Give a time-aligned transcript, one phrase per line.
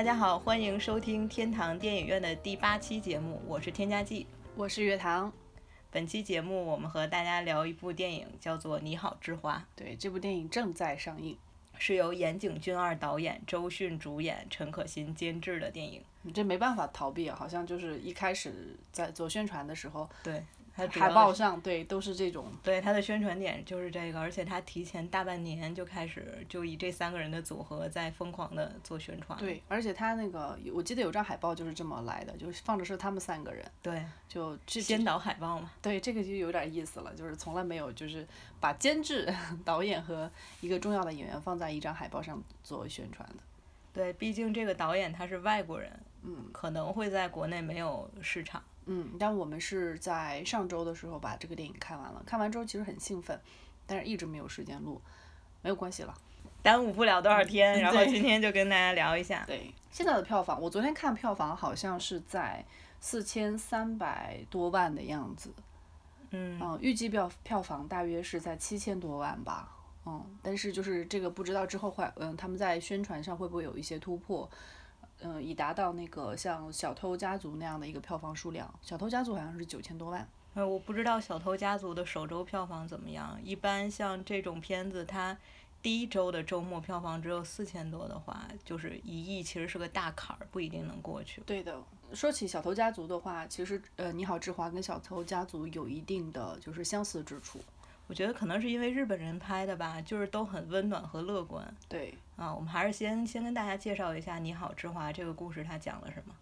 [0.00, 4.26] 大家好，欢迎收听天堂电影院的第八期节目，我是添加剂。
[4.56, 5.30] 我是月堂。
[5.90, 9.58] 本期节目我们和大家聊一部电影，叫做《你好，之花》。
[9.76, 11.36] 对，这部电影正在上映，
[11.76, 16.02] 是由岩井俊二导演、周迅主演、陈可辛监制的电影。
[16.22, 20.42] 你这没办法逃避啊，好像就是一开始在做宣传的时候，对，
[20.86, 29.38] 它海报上对都是这种，对它的宣传点就是这个，而且它提前大半年就开始就以这三个人的组合在疯狂的做宣传。
[29.38, 35.70] 对，而且他那个我记得有张海报就是这么来的，就是放的是他们三个人，对，就这先导海报嘛。
[35.82, 38.26] 对这个就有点意思了，就是从来没有就是
[38.58, 39.32] 把监制、
[39.64, 43.42] 导演和一个重要的演员放在一张海报上做宣传的。
[43.92, 45.90] 对，毕竟这个导演他是外国人，
[46.22, 48.62] 嗯可能会在国内没有市场。
[48.86, 53.38] 嗯，但我们是在上周的时候把这个电影看完了，看完之后其实很兴奋，
[53.86, 55.00] 但是一直没有时间录，
[55.62, 56.14] 没有关系了。
[56.62, 59.44] 耽误不了多少天，然后今天就跟大家聊一下。
[59.46, 62.64] 对，现在的票房，我昨天看票房好像是在
[63.00, 65.54] 四千三百多万的样子，
[66.30, 74.46] 嗯，嗯，预计票票房大约是在七千多万吧，嗯，但是就是这个不知道之后会，嗯，他们在宣传上会不会有一些突破，
[75.22, 83.38] 嗯，以达到那个像《小偷家族》那样的一个票房数量，《小偷家族》好像是九千多万，呃，我不知道《小偷家族》的首周票房怎么样。
[83.42, 85.36] 一般像这种片子，它
[85.82, 91.42] 第一周的周末票房只有四千多的话，就是一亿其实是个大坎儿，不一定能过去。
[91.46, 91.80] 对的。
[92.12, 97.60] 说起《小偷家族》的话，其实呃，《你好，之华》跟《小偷家族》有一定的就是相似之处，
[98.10, 102.52] 我觉得可能是因为日本人拍的吧，就是都很温暖和乐观对，啊。
[102.52, 106.34] 我们还是先先跟大家介绍一下《你好，之华》这个故事，它讲了什么。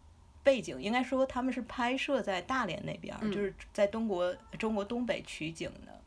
[0.42, 6.00] 背景应该说他们是拍摄在大连那边，嗯就是在中国中国东北取景的，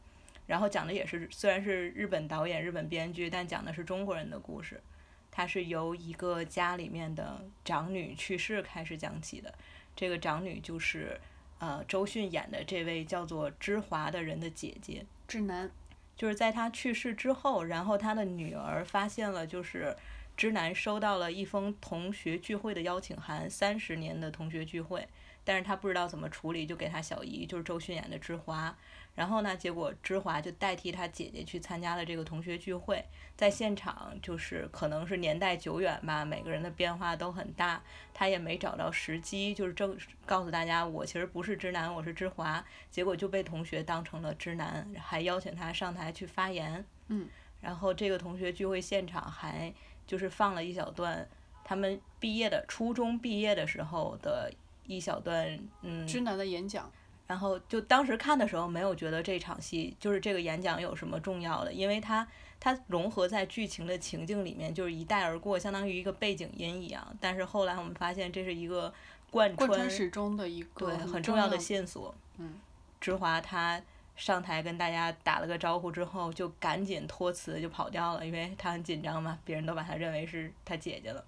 [0.48, 4.82] 然后讲的也是虽然是日本导演、日本编剧，但讲的是中国人的故事。
[5.30, 9.54] 它是由一个家里面的长女去世开始讲起的。
[9.96, 11.22] 这个长女就是
[11.60, 15.06] 呃周迅演的这位叫做芝华的人的姐姐。
[15.32, 15.72] 智男，
[16.18, 19.96] 就是在他去世之后，然后他的女儿发现了，就是
[20.36, 25.08] 之男收到了一封同学聚会的邀请函，三十年的同学聚会，
[25.46, 28.76] 但是他不知道怎么处理，就给他小姨，就是周迅演的之华。
[29.22, 33.06] 然后呢，结果芝华就代替他姐姐去参加了这个同学聚会，
[33.36, 37.80] 在现场就是可能是年代久远吧，每个人的变化都很大，
[38.16, 39.96] 他也没找到时机，就是正
[40.26, 46.84] 告诉大家我其实不是直男，我是芝华，结果就被同学当成了直男，还邀请他上台去发言。
[47.10, 47.30] 嗯，
[47.62, 49.72] 然后这个同学聚会现场还
[50.08, 51.30] 就是放了一小段
[51.64, 54.52] 他们毕业的初中毕业的时候的
[54.88, 56.92] 一小段，嗯，直男的演讲。
[57.32, 62.28] 然后就当时看的时候没有觉得这场戏就是这个演讲有什么重要的，因为它
[62.60, 67.08] 它融合在剧情的情境里面，就是一带而过，相当于一个背景音一样。
[67.22, 68.94] 但是后来我们发现这是一个
[69.30, 72.14] 贯穿始终的一个对很很重要的的线索。
[72.38, 72.56] 嗯，
[73.00, 73.82] 芝华他
[74.18, 81.24] 上台跟大家打了个招呼之后，就赶紧托辞就跑掉了，因为他很紧张嘛，别人都把他认为是他姐姐了。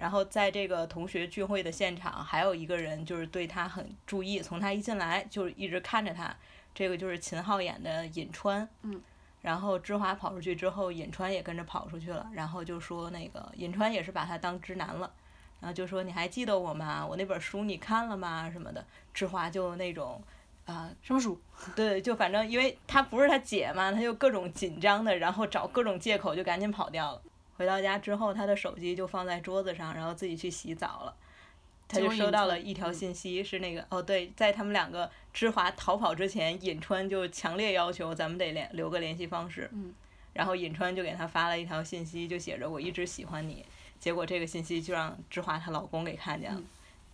[0.00, 6.34] 然后在这个同学聚会的现场，还有一个人就是对他很注意，从他一进来就一直看着他。
[6.74, 8.66] 这个就是秦昊演的尹川。
[8.80, 8.98] 嗯。
[9.42, 12.26] 然后芝华跑出去之后，尹川也跟着跑出去了。
[12.32, 15.12] 然后就说那个尹川也是把他当直男了，
[15.60, 17.06] 然后就说你还记得我吗？
[17.06, 18.50] 我那本书你看了吗？
[18.50, 18.82] 什么的。
[19.12, 20.22] 芝华就那种
[20.64, 21.38] 啊、什么书？
[21.76, 27.22] 对，就反正因为他不是他姐嘛，他就各种紧张的，然后找各种借口就赶紧跑掉了。
[27.60, 31.14] 回到家之后，他的手机就放在桌子上，然后自己去洗澡了。
[31.86, 39.68] 他就收到了一条嗯信息，是那个哦，对，在他们两个芝华逃跑之前，尹川就强烈要求咱们得联留个联系方式。
[39.74, 39.92] 嗯
[40.32, 43.62] 然后尹川就给他发了一条信息，就写着“我一直喜欢你”。
[44.00, 46.64] 结果这个信息就让芝华她老公给看见了，嗯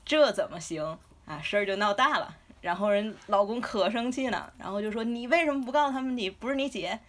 [0.05, 1.41] 这怎么行啊？
[1.43, 2.37] 事儿就闹大了。
[2.61, 7.01] 然后人老公可生气呢，然后就说：“你为什么不告诉他们你不是你姐？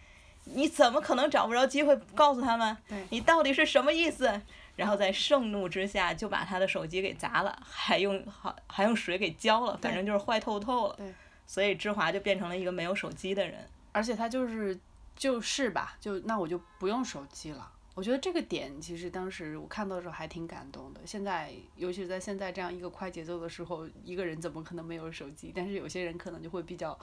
[0.53, 2.75] 你怎么可能找不着机会告诉他们？
[2.87, 4.41] 对你到底是什么意思？”
[4.75, 10.95] 然后在盛怒之下就把他的手机给砸了，还用还还用水给浇了，反正就是坏透透了。
[10.95, 11.13] 对
[11.47, 13.67] 所以芝华就变成了一个没有手机的人。
[13.91, 14.77] 而且他就是
[15.15, 17.71] 就是吧，就那我就不用手机了。
[17.95, 21.01] 我觉得这个点其实当时我看到的时候还挺感动的。
[21.03, 25.51] 现在，尤其是在现在这样一个快节奏的时候，一个人怎么可能没有手机？
[25.55, 26.95] 但是有些人可能就会比较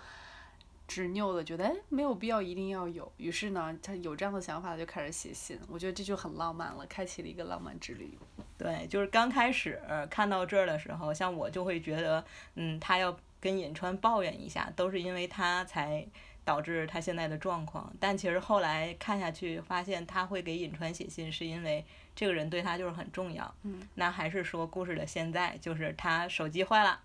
[0.86, 3.10] 执拗的觉得，哎，没有必要一定要有。
[3.16, 5.58] 于是呢，他有这样的想法，就开始写信。
[5.68, 8.18] 我觉得这就很浪漫了，开启了一个浪漫之旅。
[8.56, 16.06] 对，就是刚开始看到这儿的时候，像我就会觉得，嗯，他要跟尹川抱怨一下，都是因为他才
[16.44, 17.92] 导致他现在的状况。
[17.98, 21.84] 但其实后来看下去，发现他会给尹川写信，是因为
[22.14, 23.52] 这个人对他就是很重要。
[23.62, 27.00] 嗯，那还是说故事的现在，就是他手机坏了，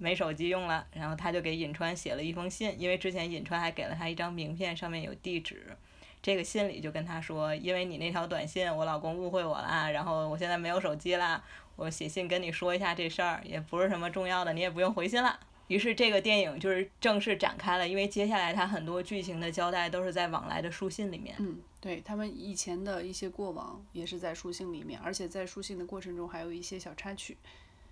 [0.00, 5.76] 没手机用了，然后他就给尹川写了一封信，因为之前尹川还给了他一张名片，上面有地址。
[6.22, 11.44] 这个信里就跟他说，因为你那条短信，我老公误会我了，然后我现在没有手机了，
[11.76, 15.38] 我写信跟你说一下这事儿，也不是什么重要的，你也不用回信了。
[15.68, 21.36] 于是这个电影就是正式展开了，因为接下来他很多剧情的交代都是在往来的书信里面。
[21.38, 27.36] 嗯，对他们以前的一些过往也是在书信里面，而且在书信的过程中还有一些小插曲。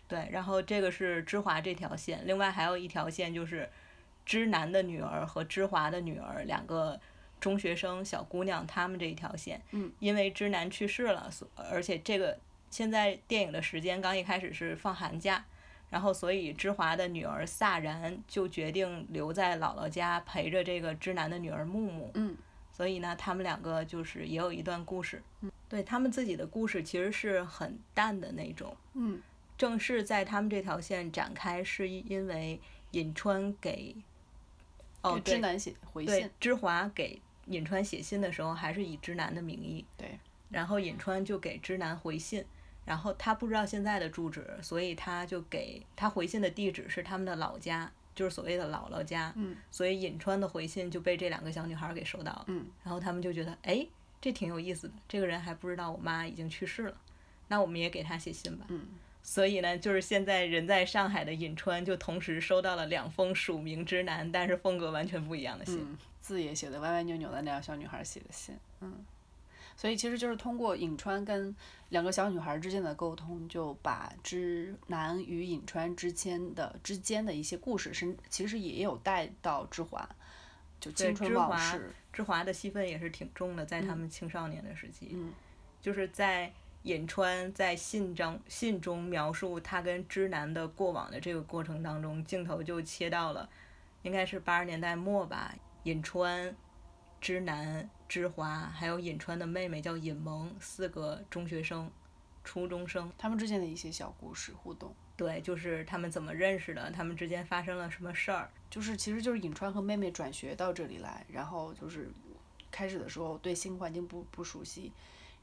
[0.09, 3.69] 对，然后这个是芝华这条线，另外还有一条线就是
[4.27, 6.99] 芝南的女儿和芝华的女儿两个
[7.39, 9.61] 中学生小姑娘，她们这一条线。
[9.73, 9.93] 嗯。
[10.01, 12.39] 因为芝南去世了，所而且这个
[12.71, 15.45] 现在电影的时间刚一开始是放寒假。
[15.91, 22.11] 然后，所以芝华的女儿萨然就决定留在姥姥家陪着这个芝南的女儿木木。
[22.13, 22.37] 嗯，
[22.71, 25.23] 所以呢，他们两个就是也有一段故事。
[25.41, 28.77] 嗯，对他们自己的故事其实是很淡的那种。
[28.93, 29.19] 嗯，
[29.59, 32.59] 正式在他们这条线展开，是因为
[32.93, 33.95] 尹川给
[35.03, 39.85] 哦知南写回信对，芝华给尹川写信的时候还是以芝南的名义。
[39.97, 40.19] 对，
[40.49, 42.45] 然后尹川就给芝南回信。
[42.85, 49.31] 然后他不知道现在的住址，所以他就给他回信的地址是他们的老家，就是所谓的姥姥家。
[49.37, 49.55] 嗯。
[49.71, 52.45] 所以尹川的回信就被这两个小女孩给收到了。
[52.47, 52.67] 嗯。
[52.83, 53.87] 然后他们就觉得，哎，
[54.23, 54.95] 这挺有意思的。
[55.07, 56.97] 这个人还不知道我妈已经去世了，
[57.49, 58.65] 那我们也给他写信吧。
[58.69, 58.87] 嗯。
[59.23, 65.79] 所以呢，就是现在人在上海的尹川就同时收到了两封署名之男，但是风格完全不一样的信。
[65.81, 65.99] 嗯。
[66.21, 68.57] 字也写的歪歪扭扭的那样小女孩写的信。
[68.81, 69.05] 嗯。
[69.77, 71.55] 所以其实就是通过尹川跟
[71.91, 80.09] 两个小女孩之间的沟通，就把之男与尹川之间的之间的一些故事，是其实也有带到之华，
[80.81, 81.95] 就青春往事。
[82.13, 85.33] 之华的戏份也是挺重的，在他们青少年的时期，嗯，
[85.81, 86.53] 就是在
[86.89, 93.47] 尹川在信中信中描述他跟之南的过往的这个过程当中，镜头就切到了，
[94.01, 96.57] 应该是八十年代末吧，尹川、
[97.21, 97.89] 之南。
[98.09, 101.91] 知华还有尹川的妹妹叫尹萌，四个中学生，
[102.43, 104.95] 初中生，他们之间的一些小故事互动。
[105.15, 108.51] 对，就是他们怎么认识的，他们之间发生了什么事儿。
[108.71, 112.09] 就是其实就是尹川和妹妹转学到这里来，然后就是
[112.71, 114.91] 开始的时候对新环境不不熟悉，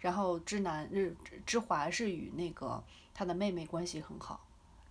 [0.05, 1.17] 然后芝南日
[1.47, 4.45] 芝华是与那个他的妹妹关系很好，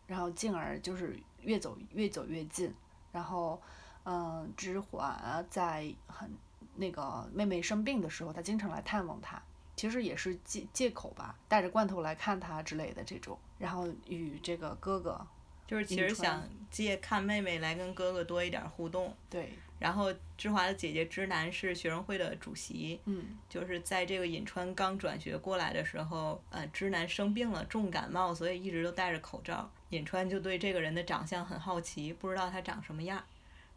[0.09, 2.75] 然后进而就是越走越走越近，
[3.13, 3.63] 然后
[4.03, 6.29] 嗯，芝华在很。
[6.77, 9.41] 那个妹妹生病的时候，他经常来探望她，
[9.77, 13.39] 其实也是借借口吧，带着罐头来看她之类的这种。
[13.59, 15.25] 然后与这个哥哥，
[15.67, 19.15] 就是其实想借看妹妹来跟哥哥多一点互动。
[19.29, 19.53] 对。
[19.81, 23.01] 然后芝华的姐姐之南是学生会的主席。
[23.05, 23.37] 嗯。
[23.49, 29.71] 就是在这个尹川刚转学过来的时候，呃，之南生病了，重感冒，所以一直都戴着口罩。
[29.91, 33.23] 尹川就对这个人的长相很好奇，不知道他长什么样。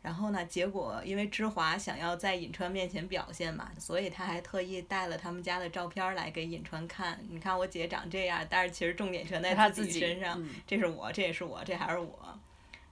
[0.07, 0.45] 然后呢？
[0.45, 7.19] 结果因为芝华想要在尹川面前表现嘛，所以他还特意带了他们家的照片来给尹川看。
[7.29, 10.41] 你看我姐长这样，但是其实重点全在他自己身上。
[10.65, 12.39] 这是我，这也是我，这还是我。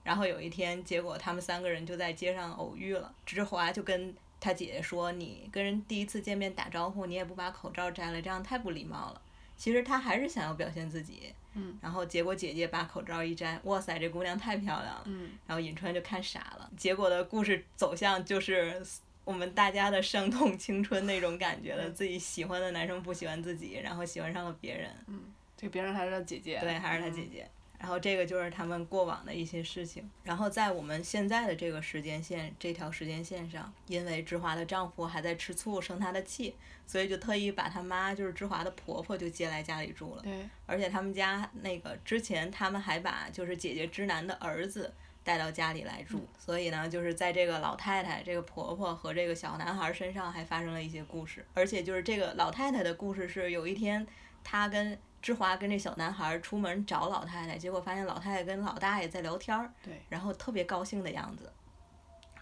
[0.04, 3.10] 然后有一天，结果他们三个人就在街上偶遇了。
[3.24, 9.22] 芝华就跟他姐姐说：“你跟人第一次见面打招呼，你也不把口罩摘了，这样太不礼貌了。”
[9.56, 11.32] 其实他还是想要表现自己。
[11.54, 15.02] 嗯，然后结果姐姐把口罩一摘，哇塞，这姑娘太漂亮了。
[15.06, 16.70] 嗯，然后尹川就看傻了。
[16.76, 18.84] 结果的故事走向就是
[19.24, 24.90] 我们大家的伤痛青春那种感觉了，自己喜欢的男生不喜欢自己，然后喜欢上了别人。
[25.06, 25.20] 嗯，
[25.56, 26.58] 这别人还是他姐姐。
[26.60, 27.48] 对，还是他姐姐。
[27.78, 30.08] 然后这个就是他们过往的一些事情。
[30.24, 36.54] 然后在我们现在的这个时间线这条时间线上，因为芝华的丈夫还在吃醋生她的气，
[36.86, 40.22] 所以就特意把她妈就是芝华的婆婆就接来家里住了。
[40.22, 40.48] 对。
[40.64, 44.92] 而且他们家那个之前他们还把就是姐姐芝南的儿子
[45.22, 51.44] 带到家里来住，所以呢就是在这个老太太、这个婆婆和这个小男孩身上还发生了一些故事。
[51.52, 54.06] 而且就是这个老太太的故事是有一天
[54.42, 54.98] 她跟。
[55.22, 59.70] 芝华跟这小男孩出门找老太太，结果发现老太太跟老大爷在聊天儿，
[60.08, 61.52] 然后特别高兴的样子。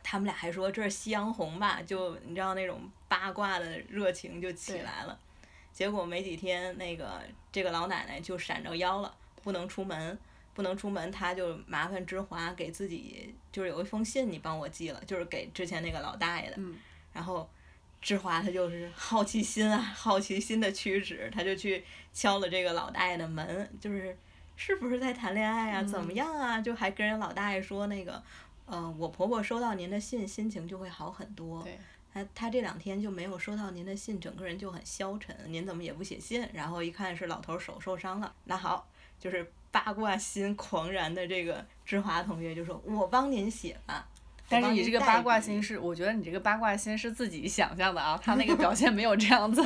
[0.02, 5.18] 他们俩还说这是夕阳红吧，就你知道那种八卦的热情就起来了。
[5.72, 10.18] 结果没几天，那个这个老奶奶就闪着腰了，不能出门，
[10.52, 16.58] 不能出门，她就麻烦芝华给自己就是有一封信，你帮我寄了，就是给之前那个老大爷的。
[17.12, 17.48] 然后。
[18.04, 21.82] 芝华他就是好奇心啊，好奇心的驱使，他就去
[22.12, 24.14] 敲了这个老大爷的门，就是
[24.56, 25.82] 是不是在谈恋爱啊？
[25.82, 26.60] 怎么样啊？
[26.60, 28.22] 就还跟人老大爷说那个，
[28.66, 31.62] 嗯、我婆婆收到您的信，心情就会好很多。
[31.62, 31.78] 对，
[32.12, 35.34] 她她这两天就没有收到您的信，整个人就很消沉。
[35.46, 36.46] 您怎么也不写信？
[36.52, 38.86] 然后一看是老头儿手受伤了，那好，
[39.18, 44.06] 就是八卦心狂燃的这个芝华同学就说：“我帮您写吧。”
[44.48, 49.62] 但是你这个八卦心心是，我觉得你这个八卦心是自己想象的啊，他那个表现没有这样子。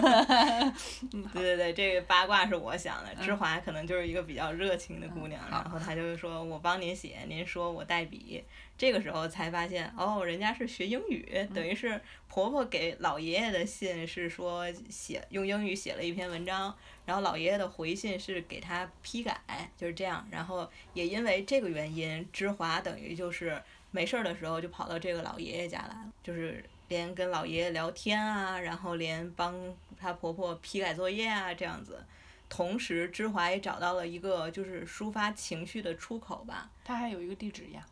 [1.33, 3.15] 对对对，这个八卦是我想的。
[3.23, 8.43] 芝华可能就是一个比较热情的姑娘，嗯然后她就说：“我帮您写，您说我代笔。”
[8.79, 16.73] 这个时候才发现，哦，人家是学英语，嗯等于是婆婆给老爷爷的信是说写用英语写了一篇文章，
[17.05, 19.37] 然后老爷爷的回信是给他批改，
[19.77, 20.25] 就是这样。
[20.31, 23.61] 然后也因为这个原因，芝华等于就是
[23.99, 29.53] 没事儿的时候就跑到这个老爷爷家来了，就是连跟老爷爷聊天啊，然后连帮
[29.99, 32.01] 她婆婆批改作业啊这样子。
[32.49, 36.71] 同时，芝华也找到了一个就是抒发情绪的出口吧。
[36.85, 37.85] 他还有一个地址呀，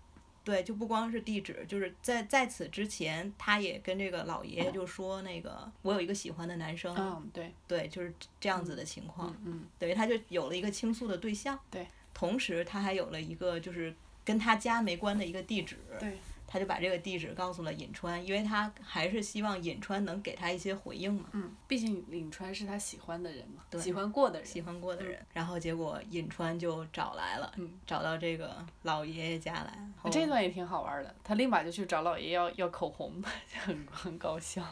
[0.45, 9.29] 对，就不光是地址，就是在在此之前，他也跟这个老爷爷就说那个我有一个喜欢的男生，嗯，对，对，就是这样子的情况。
[9.45, 11.59] 嗯嗯，等于他就有了一个倾诉的对象。
[11.69, 11.85] 对。
[12.15, 13.95] 同时，他还有了一个就是
[14.27, 15.79] 跟他家没关的一个地址。
[15.99, 16.19] 对。
[16.49, 25.21] 他就把这个地址告诉了尹川，因为他还是希望尹川能给他一些回应嘛，嗯，毕竟尹川是他喜欢的人嘛，对喜欢过的人，喜欢过的人。
[25.33, 29.77] 然后结果尹川就找来了，嗯找到这个老爷爷家来。
[29.97, 33.21] 后这段也挺好玩的，他立马就去找老爷要要口红，
[33.53, 34.63] 就很很搞笑。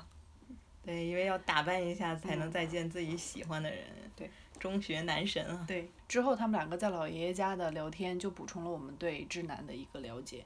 [0.84, 3.80] 对，因为要打扮一下才能嗯再见自己喜欢的人。
[4.14, 5.64] 对，中学男神啊。
[5.66, 10.44] 对，之后他们两个在老爷爷家的聊天，就补充了我们对知南的一个了解，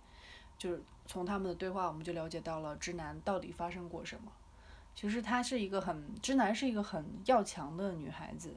[0.57, 4.33] 就是从他们的对话，我们就了解到了知南到底发生过什么。
[4.95, 8.57] 其实她是一个很，知南是一个很要强的女孩子，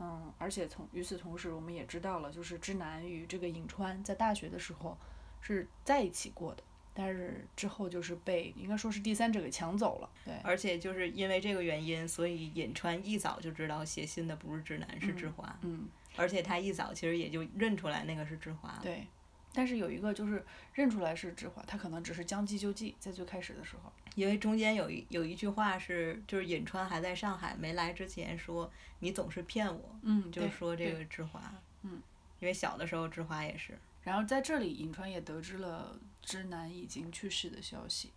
[0.00, 4.98] 嗯，而且从与此同时，我们也知道了，就是知南与这个颍川在大学的时候
[5.40, 6.62] 是在一起过的，
[6.98, 15.58] 但是之后就是被应该说是第三者给抢走了，对，而且就是因为这个原因，所以尹川一早就知道写信的不是志南，是志华。
[15.60, 15.86] 嗯。
[16.16, 18.78] 而且他一早其实也就认出来那个是志华。
[18.82, 19.06] 对，
[19.52, 23.92] 但是有一个就是认出来是志华，他可能只是将计就计，在最开始的时候。
[24.14, 31.52] 因为中间有一有一句话是，就是尹川还在上海没来之前说你总是骗我，嗯就是说这个志华。
[31.82, 32.00] 嗯。
[32.40, 33.78] 因为小的时候志华也是。
[34.02, 38.10] 然后在这里，尹川也得知了知南已经去世的消息，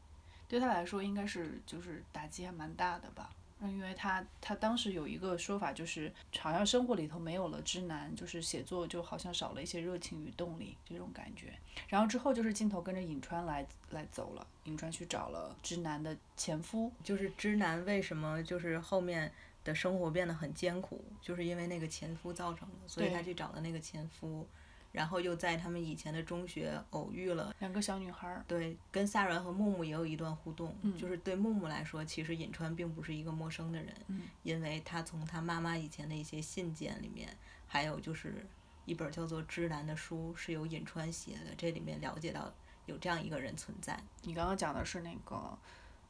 [0.48, 3.30] 对他来说应该是就是打击还蛮大的吧。
[3.62, 11.54] 嗯，因为他他当时有一个说法，就是好像生活里头没有了直男，就是写作就好像少了一些热情与动力这种感觉。
[11.88, 19.32] 然后之后就是镜头跟着颍川来来走了，颍川去找了直男的前夫，就是直男为什么就是后面
[19.66, 24.48] 的生活变得很艰苦，就是因为那个前夫造成的，所以他去找了那个前夫，
[24.92, 27.54] 然后又在他们以前的中学偶遇了。
[27.60, 28.44] 两个小女孩儿。
[28.48, 37.30] 对，跟萨然和木木也有一段互动，嗯就是对木木来说，其实尹川并不是一个陌生的人，嗯因为他从他妈妈以前的一些信件里面，
[37.68, 38.46] 还有就是
[38.86, 42.54] 一本叫做《知南》的书是由尹川写的，这里面了解到
[42.86, 44.00] 有这样一个人存在。
[44.24, 45.58] 你刚刚讲的是那个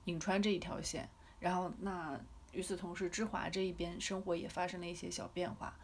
[0.05, 1.07] 尹川这一条线，
[1.39, 2.19] 然后那
[2.53, 5.77] 与此同时，知华这一边生活也发生了一些小变化，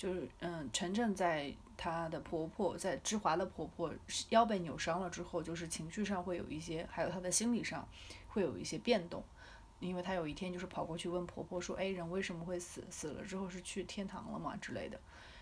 [0.00, 3.92] 就是嗯，晨晨在她的婆婆，在芝华的婆婆
[4.30, 7.86] 腰被扭伤了之后，就是情绪上会有一些，还有她的心理上
[8.28, 9.22] 会有一些变动。
[9.78, 12.82] 因为她有一天就是跑过去问婆婆说：“哎，人为什么会死？
[12.88, 14.98] 死了之后是去天堂了吗？”之类的。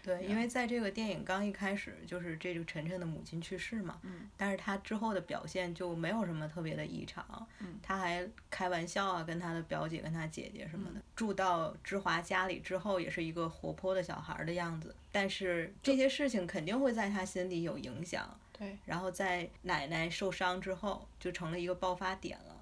[0.09, 11.01] 对，因为在这个电影刚一开始，就是这个晨晨的母亲去世嘛，嗯但是他之后的表现就没有什么特别的异常，嗯他还开玩笑啊，跟他的表姐、跟他姐姐什么的。
[11.15, 18.35] 住到芝华家里之后，也是一个活泼的小孩儿的样子，但是这些事情肯定会在他心里有影响。
[18.59, 22.57] 对，然后在奶奶受伤之后，就成了一个爆发点了，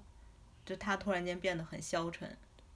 [0.65, 2.29] 就他突然间变得很消沉。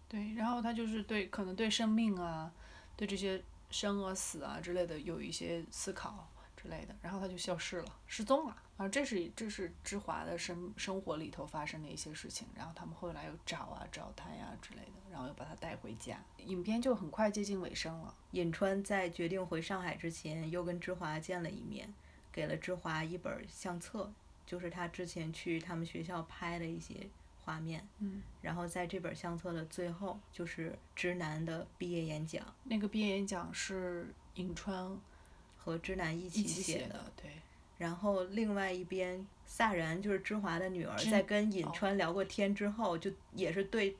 [0.08, 2.52] 对，然后他就是对可能对生命啊，
[2.96, 8.56] 对这些生啊死啊之类的有一些思考之类的，然后他就消失了，失踪了。
[8.78, 16.20] 啊，这是这是芝华的生生活里头发生的一些事情，然后他们后来又找啊找他呀之类的，然后又把他带回家。
[16.38, 18.16] 影片就很快接近尾声了。
[18.32, 21.94] 尹川在决定回上海之前，又跟芝华见了一面，
[22.32, 24.12] 给了芝华一本相册，
[24.48, 27.08] 就是他之前去他们学校拍的一些
[27.52, 27.86] 画面。
[28.00, 34.98] 嗯，然后在这本相册的最后，就是知南的毕业演讲，那个毕业演讲是颍川
[35.58, 37.12] 和知南一起写的。
[37.22, 37.30] 对，
[37.78, 43.98] 然后另外一边，萨然就是芝华的女儿，在跟尹哦川聊过天之后，就也是对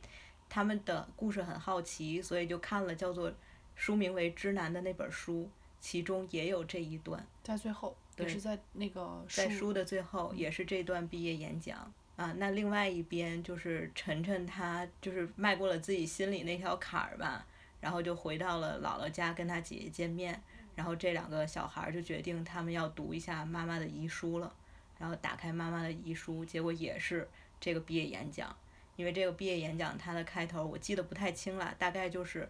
[0.48, 3.34] 他们的故事很好奇，所以就看了叫做
[3.76, 5.50] 书名为《知南》的那本书，
[5.82, 7.28] 其中也有这一段。
[7.44, 11.92] 在最后，也是在那个在书书的最后也是这段毕业演讲
[12.22, 12.34] 啊。
[12.38, 17.46] 那另外一边就是晨晨他就是迈过了自己心里那条坎儿吧，
[17.80, 20.42] 然后就回到了姥姥家跟他姐姐见面，
[20.76, 24.54] 然后这两个小孩儿就决定他们要读一下妈妈的遗书了，
[25.00, 27.28] 然后打开妈妈的遗书，结果也是
[27.60, 28.56] 这个毕业演讲。
[28.98, 32.48] 因为这个毕业演讲它的开头我记得不太清了，大概就是，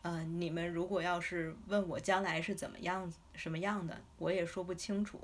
[0.00, 5.20] 呃，你们如果要是问我将来是怎么样什么样的，我也说不清楚。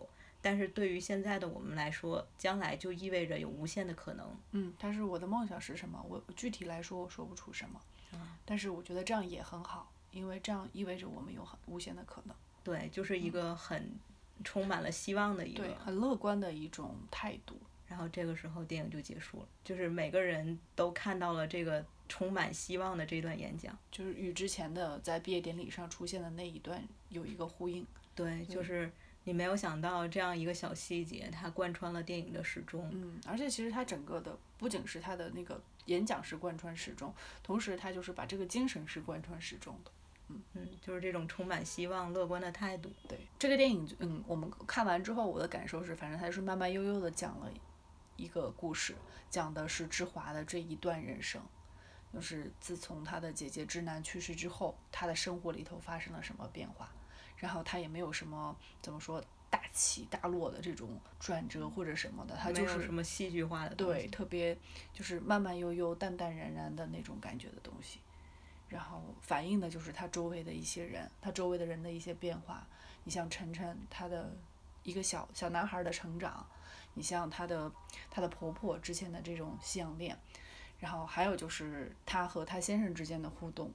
[0.48, 4.26] 但是对于现在的我们来说，将来就意味着有无限的可能。
[4.52, 6.02] 嗯，但是我的梦想是什么？
[6.08, 7.78] 我具体来说我说不出什么，
[8.14, 13.94] 嗯但是我觉得这样也很好，因为这样意味着我们有很无限的可能，对，就是一个很
[14.42, 15.74] 充满了希望的一嗯对，个。
[15.74, 17.60] 很乐观的一种态度。
[17.86, 23.76] 然后这个时候电影就结束了，就是每个人都看到了这个充满希望的这段演讲。
[23.90, 27.86] 就是与之前的在毕业典礼上出现的那一段有一个呼应。
[28.14, 28.92] 对，就对是
[29.28, 32.88] 你没有想到这样一个小细节，它贯穿了电影的始终。
[32.90, 39.90] 嗯，而且其实它整个的不仅是它的那个演讲是贯穿始终，同时它就是把这个精神是贯穿始终的。
[40.28, 42.90] 嗯，就是这种充满希望、乐观的态度。
[43.06, 47.52] 对这个电影，嗯，我们看完之后，我的感受是，反正它是慢慢悠悠的讲了
[48.16, 48.94] 一个故事，
[49.28, 51.42] 讲的是芝华的这一段人生，
[52.14, 56.90] 就是自从他的姐姐芝南去世之后，他的生活里头发生了什么变化，
[57.38, 64.56] 然后他也没有什么怎么说大起大落的这种转折或者什么的，他就是什么戏剧化的东对，特别
[64.92, 68.00] 就是慢慢悠悠、淡淡然然的那种感觉的东西，
[68.68, 72.66] 然后反映的就是他周围的一些人，他周围的人的一些变化。
[73.04, 74.36] 你像晨晨，他的
[74.82, 76.46] 一个小小男孩的成长，
[76.92, 77.72] 你像他的
[78.10, 80.18] 他的婆婆之前的这种夕阳恋，
[80.78, 83.72] 然后还有就是他和他先生之间的互动，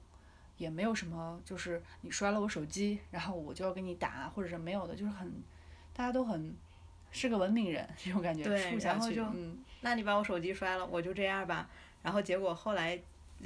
[0.56, 5.32] 也没有什么就是你摔了我手机，然后我就要给你打，或者是没有的，就是很
[5.92, 6.54] 大家都很
[7.10, 9.58] 是个文明人这种感觉，对处下去，然后就嗯。
[9.80, 11.68] 那你把我手机摔了，我就这样吧。
[12.02, 12.98] 然后结果后来，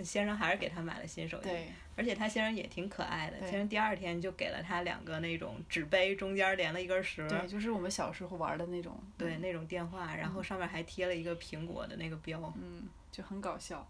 [0.04, 1.50] 先生还是给他买了新手机，
[1.96, 3.40] 而且他先生也挺可爱的。
[3.40, 12.52] 先生第二天就给了他两个那种纸杯，中间连了一根绳，对，就是我们小时候玩的那种，对那种电话，然后上面还贴了一个苹果的那个标。
[12.56, 13.86] 嗯，就很搞笑。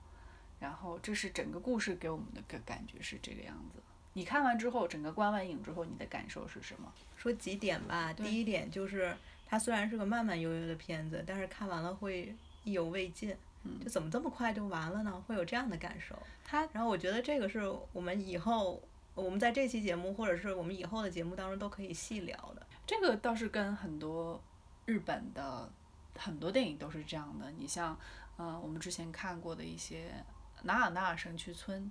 [0.59, 3.81] 然后这是整个故事给我们的个感觉是这个样子。
[4.15, 6.93] 你看完之后，整个观完影之后，你的感受是什么？
[7.17, 9.17] 说几点吧，第一点就是
[9.47, 13.37] 它虽然是个慢慢悠悠的片子，但是看完了会意犹未尽。
[13.65, 15.23] 嗯就怎么这么快就完了呢？
[15.27, 16.17] 会有这样的感受。
[16.45, 17.61] 它然后我觉得这个是
[17.93, 18.81] 我们以后，
[19.17, 22.65] 我们在这期节目或者是我们以后的节目当中都可以细聊的。
[22.87, 24.41] 这个倒是跟很多
[24.87, 25.69] 日本的
[26.17, 27.51] 很多电影都是这样的。
[27.59, 27.99] 你像，
[28.39, 30.09] 嗯、我们之前看过的一些
[30.63, 31.83] 《纳尔纳尔神去村》，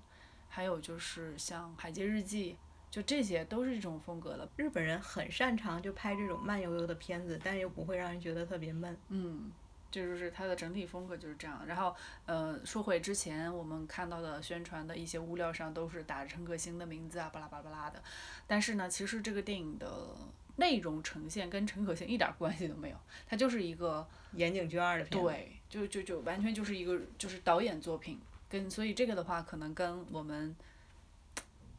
[0.50, 2.54] 还有就是像《海街日记》，
[2.90, 4.48] 就这些都是这种风格的。
[4.56, 8.98] 日本人很擅长就拍这种慢悠悠的片子，但又不会让人觉得特别闷。
[9.10, 9.52] 嗯，
[9.92, 11.66] 这就是它的整体风格就是这样。
[11.66, 18.02] 然后，呃，说回之前我们看到的宣传的一些物料上都是打着陈可辛的名字啊，巴拉巴拉巴拉的。
[18.46, 20.16] 但是呢，其实这个电影的
[20.56, 30.56] 内容呈现跟陈可辛一点关系都没有，它就是一个岩井俊二的片子，对，就就就完全就是一个就是导演作品，跟所以这个的话可能跟我们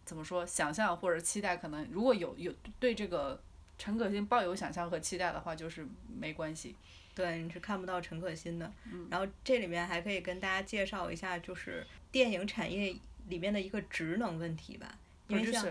[0.04, 3.40] 怎么说想象或者期待，可能如果有有对这个
[3.78, 5.86] 陈可辛抱有想象和期待的话，就是
[6.18, 6.74] 没关系。
[7.14, 8.72] 对，你是看不到陈可辛的。
[8.92, 12.94] 嗯然后这里面还可以跟大家介绍一下，就是电影产业
[13.28, 14.98] 里面的一个职能问题吧。
[15.26, 15.66] 因为像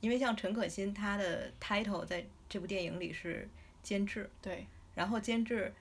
[0.00, 3.48] 因为像陈可辛，他的 title 在这部电影里是
[3.82, 5.72] 监制，对，然后监制，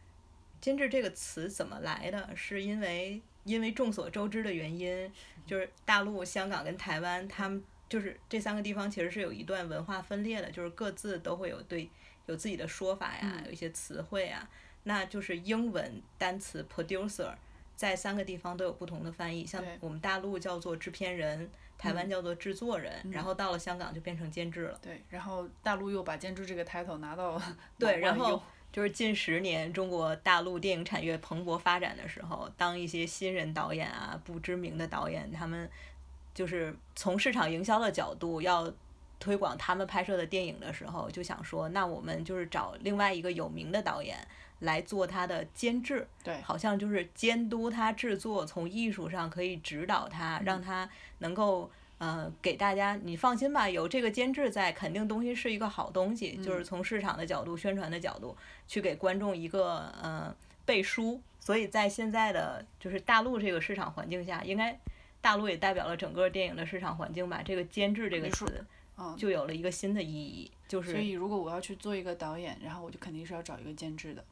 [0.61, 2.33] 监制这个词怎么来的？
[2.35, 5.11] 是因为因为众所周知的原因，
[5.45, 11.89] 就是大陆、香港跟台湾，他们就是这三个地方其实是有一段文化分裂的，就是各自都会有对
[12.27, 13.45] 有自己的说法呀，嗯。
[13.45, 14.47] 有一些词汇啊。
[14.83, 17.33] 那就是英文单词 producer，
[17.75, 24.79] 在三个地方都有不同的翻译，像我们大陆叫做制片人，台湾叫做制作人，然后到了香港就变成监制了。
[24.81, 27.41] 对，然后大陆又把监制这个 title 拿到
[27.77, 35.67] 对，然后就是近十年中国大陆电影产业蓬勃发展的时候，当一些新人导演啊、不知名的导演，他们
[36.33, 38.71] 就是从市场营销的角度要
[39.19, 44.17] 推广他们拍摄的电影的时候，就想说，那我们就是找另外一个有名的导演
[44.59, 50.87] 来做他的监制，对好像就是监督他制作，从艺术上可以指导他，让他
[51.19, 51.71] 能够。
[51.99, 56.37] 呃，给大家你放心吧，有这个监制在，肯定东西是一个好东西。
[56.37, 58.35] 就是从市场的角度、宣传的角度，
[58.67, 61.19] 去给观众一个呃背书。
[61.39, 64.77] 所以在现在的就是大陆这个市场环境下，应该
[65.21, 67.41] 大陆也代表了整个电影的市场环境吧。
[67.43, 68.45] 这个监制这个词，
[68.97, 74.23] 嗯，就有了一个新的意义，就是所以如果我要去做一个导演，然后我就肯定是要找一个监制的。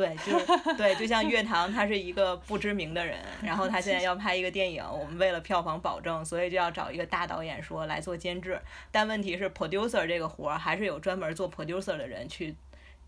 [0.00, 8.58] 对，就是对，就像岳堂，他是一个不知名的人，然后他现在要拍一个电影，我们为了票房保证，所以就要找一个大导演说来做监制。
[8.90, 12.56] 但问题是，producer 这个活儿还是有专门做 producer 的人去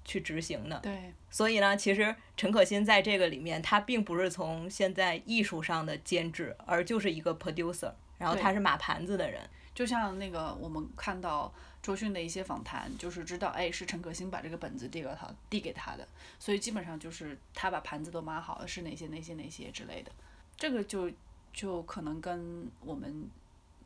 [0.05, 0.79] 去执行的。
[0.83, 9.41] 对，所以呢，其实陈可辛在这个里面，他并不是从现在艺术上的监制，而就是一个 producer，然后他是码盘子的人。
[9.75, 11.51] 就像那个我们看到
[11.83, 16.07] 周迅的一些访谈，就是知道，哎，是陈可辛把这个本子递给他，递给他的，
[16.39, 20.13] 所以基本上就是他把盘子都码好了，是哪些哪些哪些之类的，
[20.57, 21.11] 这个就
[21.53, 23.29] 就可能跟我们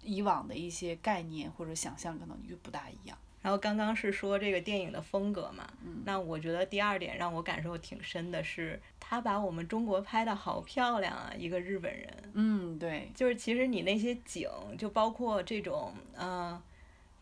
[0.02, 3.16] 以往的一些概念或者想象可能就不大一样。
[3.42, 5.66] 然后刚刚是说这个电影的风格嘛，
[6.04, 16.62] 那我觉得第二点让我感受挺深的是，他把我们中国拍的好漂亮啊，一个日本人，嗯，对，就是其实你那些景，就包括这种嗯、呃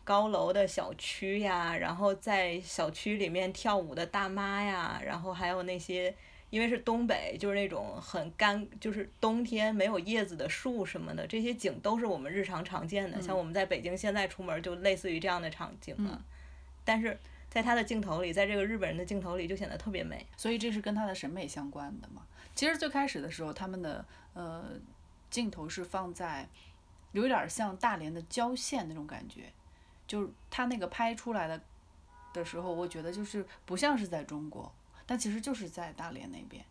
[0.05, 6.15] 高楼的小区呀，然后在小区里面跳舞的大妈呀，然后还有那些。
[6.51, 13.21] 因为是东北，就是那种很干，就是冬天没有叶子的树什么的，这些景都是我们日常常见的。
[13.21, 16.23] 像我们在北京现在出门就类似于这样的场景了，
[16.85, 20.25] 但是在他的镜头里，在这个日本人的镜头里就显得特别美。
[20.37, 22.21] 所以这是跟他的审美相关的嘛。
[22.53, 24.63] 其实最开始的时候，他们的呃
[25.29, 26.47] 镜头是放在
[27.11, 29.51] 有点儿像大连的郊县那种感觉，
[30.07, 31.59] 就是他那个拍出来的
[32.33, 34.71] 的时候，我觉得就是不像是在中国，
[35.05, 36.63] 但其实就是在大连那边。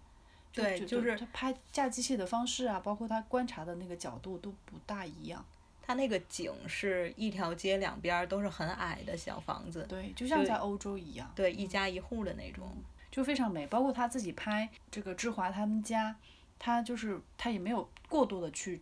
[0.52, 5.44] 对就是他拍架机器的方式啊，包括他观察的那个角度都不大一样。
[5.82, 11.30] 他那个景是一条街两边儿都是很矮的小房子，对，就像在欧洲一样。
[11.34, 12.70] 对，一家一户的那种。
[13.10, 13.66] 就非常美。
[13.66, 16.16] 包括他自己拍这个志华他们家，
[16.58, 18.80] 他就是他也没有过多的去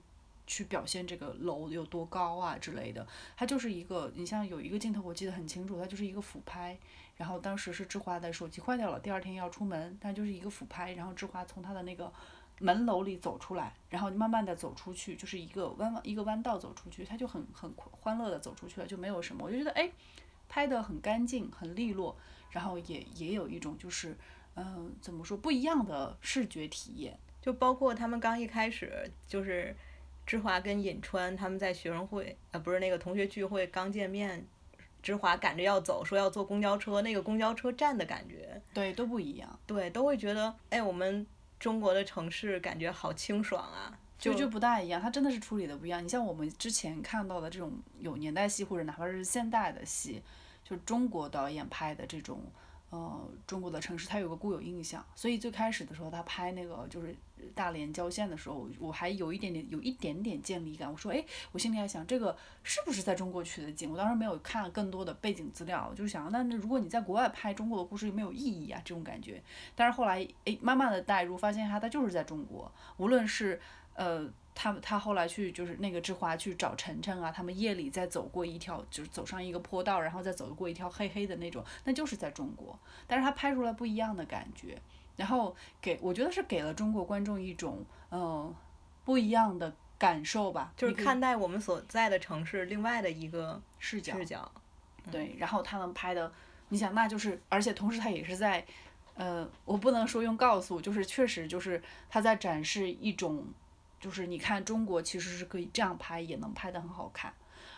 [0.53, 6.77] 去表现这个楼有多高啊之类的，它就是一个，你像有一个镜头我记得很清楚，它就是一个俯拍，
[7.17, 12.12] 然后当时是芝华的手机坏掉了，第二天要出门，但就是一个俯拍，然后芝华从他的那个。
[12.59, 19.91] 门楼里走出来，然后慢慢的走出去，就是一个弯弯一个弯道走出去，他就很很欢乐的走出去了，就没有什么，我就觉得哎，
[20.49, 22.15] 拍的很干净，很利落，
[22.51, 24.17] 然后也也有一种就是，
[24.55, 27.19] 嗯、怎么说不一样的视觉体验。
[27.41, 29.75] 就包括他们刚一开始就是
[30.33, 34.42] 芝华跟尹川他们在学生会，呃，不是那个同学聚会刚见面，
[35.03, 41.27] 芝华赶着要走，说要坐公交车，那个公交车站的感觉，对，都不一样，对，都会觉得，哎，我们
[41.61, 46.03] 中国的城市感觉好清爽啊，就就就不大一样，它真的是处理的不一样。
[46.03, 50.23] 你像我们之前看到的这种有年代戏，或者哪怕是现代的戏，
[50.64, 52.40] 就中国导演拍的这种，
[52.92, 55.02] 呃，中国的城市，它有个固有印象。
[55.14, 57.16] 所以最开始的时候，他拍那个就是
[57.55, 60.92] 大连郊县的时候，我还有一点点有一点点建立感。
[60.92, 63.90] 我说，哎，我心里还想，这个是不是在中国取的景？
[63.90, 68.78] 我当时没有看更多的背景资料，我就想，那那如果你在国外拍中国的故事，有没有意义啊？
[68.85, 69.42] 这种感觉。
[69.74, 73.59] 但是后来，哎，慢慢的带入，发现哈它就是在中国，无论是
[73.94, 84.77] 呃，他他后来去就是那个志华去找晨晨啊，他们夜里再走过一条，就是走上一个坡道，然后再走过一条黑黑的那种，那就是在中国，但是他拍出来不一样的感觉，
[85.17, 88.57] 然后给我觉得是给了中国观众一种嗯、呃
[89.05, 94.49] 不一样的感受吧，就是看待我们所在的城市另外的一个视角视角。
[95.11, 96.33] 对，然后他能拍的，
[96.69, 98.65] 你想那就是，而且同时他也是在，
[99.15, 103.45] 呃，我不能说用告诉，就是确实就是他在展示一种，
[104.03, 107.33] 就是你看中国其实是可以这样拍，也能拍得很好看。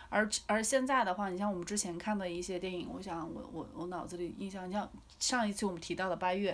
[0.09, 6.51] 而而现在的话，你像我们之前看的一些电影，我想我我我脑子里印象，像上一次我们提到的《八月》，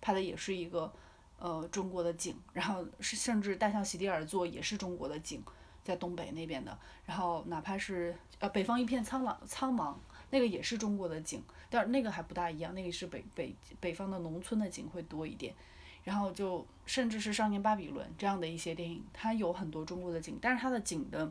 [0.00, 0.92] 拍的也是一个
[1.38, 5.40] 呃中国的景，然后是甚至《大象席地而坐》也是中国的景，
[5.84, 9.94] 在东北那边的，然后哪怕是呃北方一片苍茫苍茫，
[10.30, 15.54] 那个也是中国的景，但是那个还不大一样，那个是北北北方的农村的景会多一点。
[16.04, 21.30] 然后就甚至是《少年巴比伦》这样的一些电影，它有很多中国的景，但是它的景的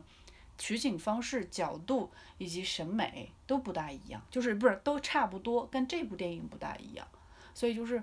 [0.56, 7.06] 取景方式、角度以及审美都不大一样，就是不是都差不多，跟这部电影不大一样，
[7.52, 8.02] 所以就是，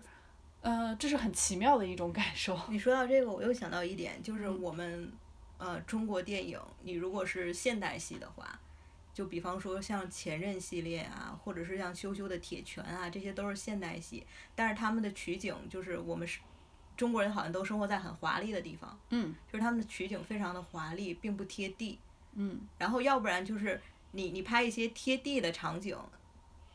[0.62, 2.60] 呃，这是很奇妙的一种感受。
[2.69, 5.12] 你说到这个，我又想到一点，就是嗯我们、
[5.58, 8.60] 呃中国电影，你如果是现代戏的话，
[9.13, 16.39] 就比方说像《前任》系列啊，或者是像羞羞的《铁拳》啊，这些都是现代戏，但是他们的取景就是我们是
[16.99, 21.97] 中国人好像都生活在很华丽的地方，嗯就是他们的取景非常的华丽，并不贴地。
[22.35, 23.79] 嗯，然后要不然就是
[24.12, 25.97] 你你拍一些贴地的场景，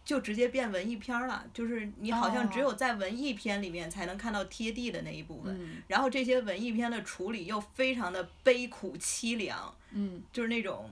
[0.03, 5.55] 就直接变文艺片了，就是你好像只有在文艺片里面才能看到贴地的那一部分。
[5.63, 10.89] 嗯然后这些文艺片的处理又非常的悲苦凄凉，嗯，就是那种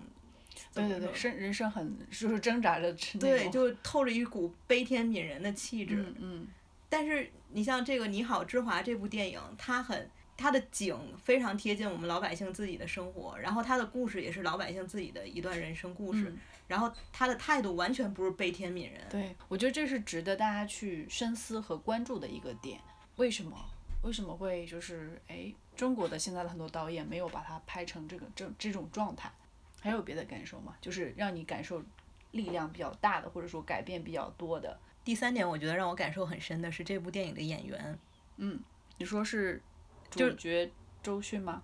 [0.75, 5.97] 对对对，生人生很就是挣扎着，对，就透着一股悲天悯人的气质。
[5.97, 6.49] 嗯嗯。
[6.89, 16.35] 但是你像这个《你好，之华》这部电影，它很它的景非常贴近我们老百姓自己的生活，然后它的故事也是老百姓自己的一段人生故事，
[16.67, 19.01] 然后他的态度完全不是悲天悯人。
[19.11, 22.81] 对，我觉得这是值得大家去深思和关注的一个点。
[23.17, 23.57] 为什么？
[24.03, 29.31] 为什么会就是哎，中国的现在的很多导演没有把它拍成这个这这种状态？
[29.81, 30.75] 还有别的感受吗？
[30.81, 31.83] 就是让你感受
[32.31, 34.79] 力量比较大的，或者说改变比较多的。
[35.05, 37.99] 第三点，我觉得让我感受很深的是这部电影的演员。
[38.37, 38.61] 嗯，
[38.99, 39.61] 你说是
[40.11, 40.71] 主角
[41.03, 41.63] 周迅吗？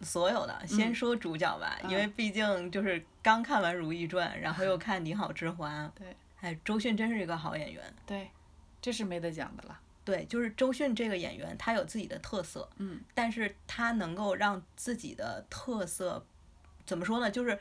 [0.00, 5.84] 所有的，先说主角吧，因为毕竟就是刚看完《如懿传》，然后又 看《你好，之华》。
[5.96, 6.16] 对。
[6.40, 7.94] 哎，周迅真是一个好演员。
[8.04, 8.28] 对，
[8.80, 9.80] 这是没得讲的了。
[10.04, 12.68] 对，就是周迅这个演员，她有自己的特色。
[12.78, 13.00] 嗯。
[13.14, 16.26] 但是她能够让自己的特色，
[16.84, 17.30] 怎么说呢？
[17.30, 17.56] 就是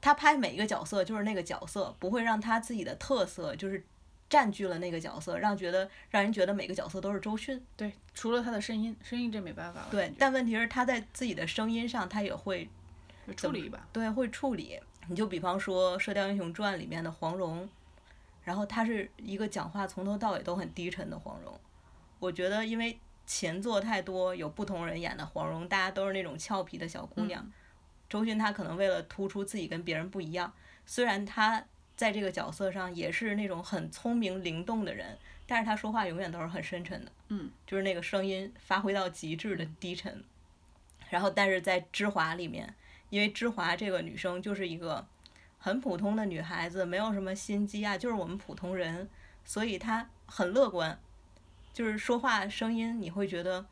[0.00, 3.84] 她拍每一个角色就是那个角色，不会让她自己的特色就是。
[4.30, 7.60] 占据了那个角色，让觉得让人觉得每个角色都是周迅。
[7.76, 9.88] 对，除了他的声音，声音这没办法了。
[9.90, 12.70] 对，但问题是他在自己的声音上，他也会
[13.36, 13.88] 处理吧？
[13.92, 14.78] 对，会处理。
[15.08, 17.68] 你就比方说《射雕英雄传》里面的黄蓉，
[18.44, 21.52] 然后他是一个讲话从头到尾都很低沉的黄蓉。
[22.20, 27.44] 我觉得因为前作太多有不同人演的黄蓉，大家都是那种俏皮的小姑娘。
[28.08, 30.52] 周迅她可能为了突出自己跟别人不一样，
[30.86, 31.64] 虽然她。
[32.00, 40.24] 在这个角色上也是那种很聪明灵动的人，但是他说话永远都是很深沉的，嗯，就是那个声音发挥到极致的低沉。
[41.10, 42.74] 然后，但是在芝华里面，
[43.10, 45.06] 因为芝华这个女生就是一个
[45.58, 49.06] 很普通的女孩子，没有什么心机啊，就是我们普通人，
[49.44, 50.98] 所以她很乐观，
[51.74, 53.66] 就是说话声音你会觉得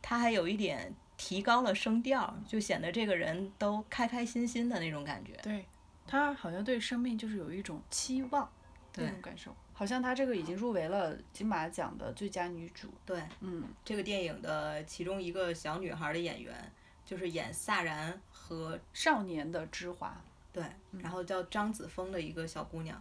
[0.00, 5.32] 她还有一点提高了声调，就显得这个人都开开心心的那种感觉。
[5.42, 5.66] 对。
[6.08, 8.50] 她好像对生命就是有一种期望，
[8.96, 12.88] 那种感受，好像她这个已经入围了金马奖的最佳女主。
[13.04, 16.72] 对，嗯，这个电影的其中一个小女孩的演员，
[17.04, 20.16] 就是演萨然和少年的芝华。
[20.50, 20.64] 对，
[20.98, 23.00] 然后叫张子枫的一个小姑娘，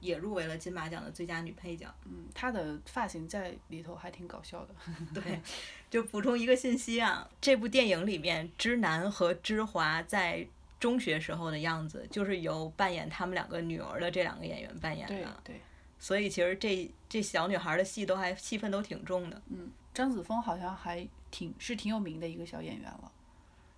[0.00, 1.92] 也入围了金马奖的最佳女配角。
[2.04, 4.74] 嗯，她的发型在里头还挺搞笑的。
[5.14, 5.40] 对，
[5.88, 10.46] 就补充一个信息啊，这部电影里面芝南和芝华在。
[10.84, 15.14] 中学时候的样子，就是由扮演他们两个女儿的这两个演员扮演的。
[15.14, 15.60] 对对。
[15.98, 19.40] 所以其实这这小女孩的戏都还戏份都挺重的。
[19.48, 23.12] 嗯，张子枫好像还挺是挺有名的一个小演员了。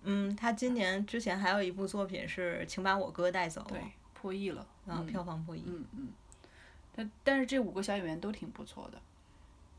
[0.03, 3.61] 嗯，她今年之前还有一部作品是《请把我哥带走》。
[3.69, 3.79] 对，
[4.13, 4.67] 破亿了。
[4.85, 5.63] 啊，票房破亿。
[5.65, 6.09] 嗯嗯。
[6.93, 9.01] 但但是这五个小演员都挺不错的。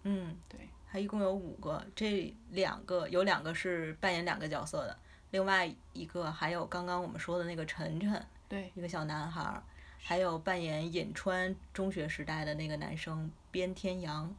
[0.04, 0.60] 嗯，对。
[0.90, 4.96] 他一共有五个，这两个有两个是扮演两个角色的。
[5.30, 9.62] 另外一个还有刚刚我们说的那个晨晨，对，一个小男孩，
[9.98, 14.34] 还有扮演尹川中学时代的那个男生边天阳，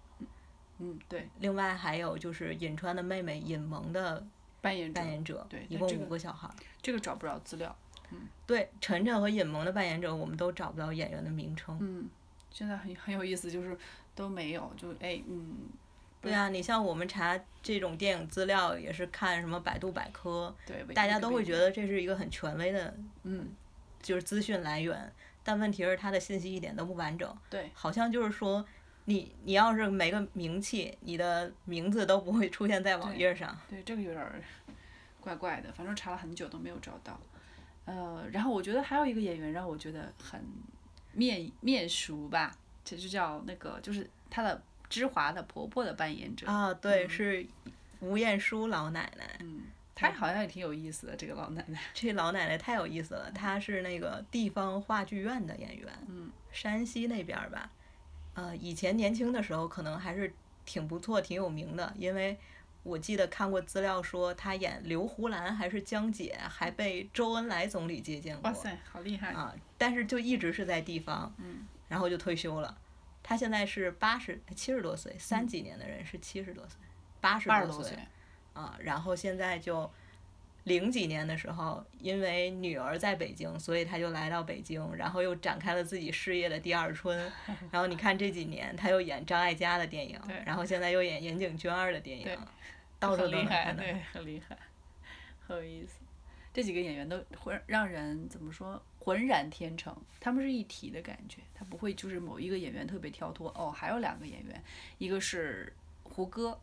[0.80, 1.30] 嗯，对。
[1.40, 4.26] 另外还有就是尹川的妹妹尹萌的
[4.62, 6.50] 扮演扮演者，对，一共五个小孩。
[6.82, 7.76] 这个找不着资料，
[8.12, 12.10] 嗯，对，晨晨和尹萌的扮演者我们都找不到演员的名称，嗯，
[12.50, 13.78] 现在很很有意思，就是
[14.16, 15.70] 都没有，就哎，嗯。
[16.22, 23.50] 对啊，你像我们查这种电影资料，也是看什么百度百科，对，大家都会觉得这是一个很权威的，嗯，
[24.02, 25.14] 就是资讯来源。
[25.44, 28.64] 但问题是，它的信息一点都不完整，对，好像就是说，
[29.06, 33.58] 你你要是没个名气，你的名字都不会出现在网页上。
[33.70, 34.44] 对，这个有点
[35.22, 37.18] 怪怪的，反正查了很久都没有找到。
[37.86, 40.44] 呃，然后我觉得还有一个演员让我觉得很
[41.14, 42.52] 面面熟吧，
[42.84, 44.62] 这就叫那个，就是他的。
[44.90, 47.46] 芝华的婆婆的扮演者啊，对，是
[48.00, 49.38] 吴彦姝老奶奶。
[49.40, 51.80] 嗯，她好像也挺有意思的，这个老奶奶。
[51.94, 57.70] 这老奶奶太有意思了，她是那个地方话剧院的演员，嗯，山西那边吧。
[58.34, 60.34] 呃，以前年轻的时候可能还是
[60.66, 62.38] 挺不错、挺有名的，因为
[62.84, 68.50] 我记得看过资料说她演刘胡兰还是江姐，还被周恩来总理接见过。
[68.50, 69.54] 哇塞，好厉害啊！
[69.78, 72.78] 但是就一直是在地方，嗯，然后就退休了。
[73.30, 76.80] 他现在是八十七十多岁，三几年的人是七十多岁，
[77.22, 77.96] 八十多岁，
[78.54, 79.88] 啊，然后现在就
[80.64, 87.32] 零几年的时候，因为女儿在北京，所以他就来到北京，然后又展开了自己事业的第二春。
[87.70, 92.36] 然后你看这几年，他又演张艾嘉的电影，然后现在又演岩井俊二的电影，
[92.98, 94.58] 到处都厉害，对，很厉害，
[95.46, 96.00] 很有意思。
[96.52, 98.82] 这几个演员都会让人怎么说？
[99.00, 103.50] 浑然天成，他们是一体的感觉，他不会就是某一个演员特别跳脱。
[103.56, 104.64] 哦，还有两个演员，
[104.98, 105.72] 一个是
[106.04, 106.60] 胡歌，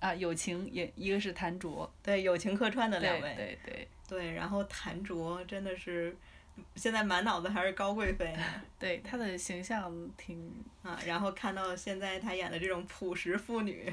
[0.00, 4.32] 啊，友情也，一个是谭卓，对，友情客串的两位，对对对。
[4.32, 6.14] 然后谭卓真的是
[6.74, 8.36] 现在满脑子还是高贵妃
[8.78, 13.90] 对她的形象挺啊，然后看到现在她演的这种朴实妇女，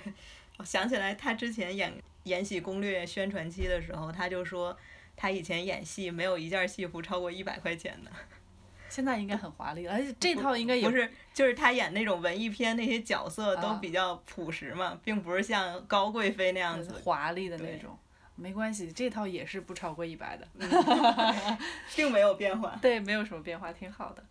[0.57, 1.91] 我想起来她之前演
[2.23, 4.77] 《延禧攻略》宣传期的时候，她就说
[5.19, 8.11] 她以前演戏没有一件戏服超过一百块钱的。
[8.87, 16.99] 现在应该很华丽了，而且这套应该也不是，就是他演那种文艺片那些角色都啊比较朴实嘛，并不是像高贵妃那样子。
[17.03, 17.95] 华丽的那种。
[18.35, 20.47] 没关系，这套也是不超过一百的。
[21.93, 22.79] 并没有变化。
[22.81, 24.23] 对，没有什么变化，挺好的。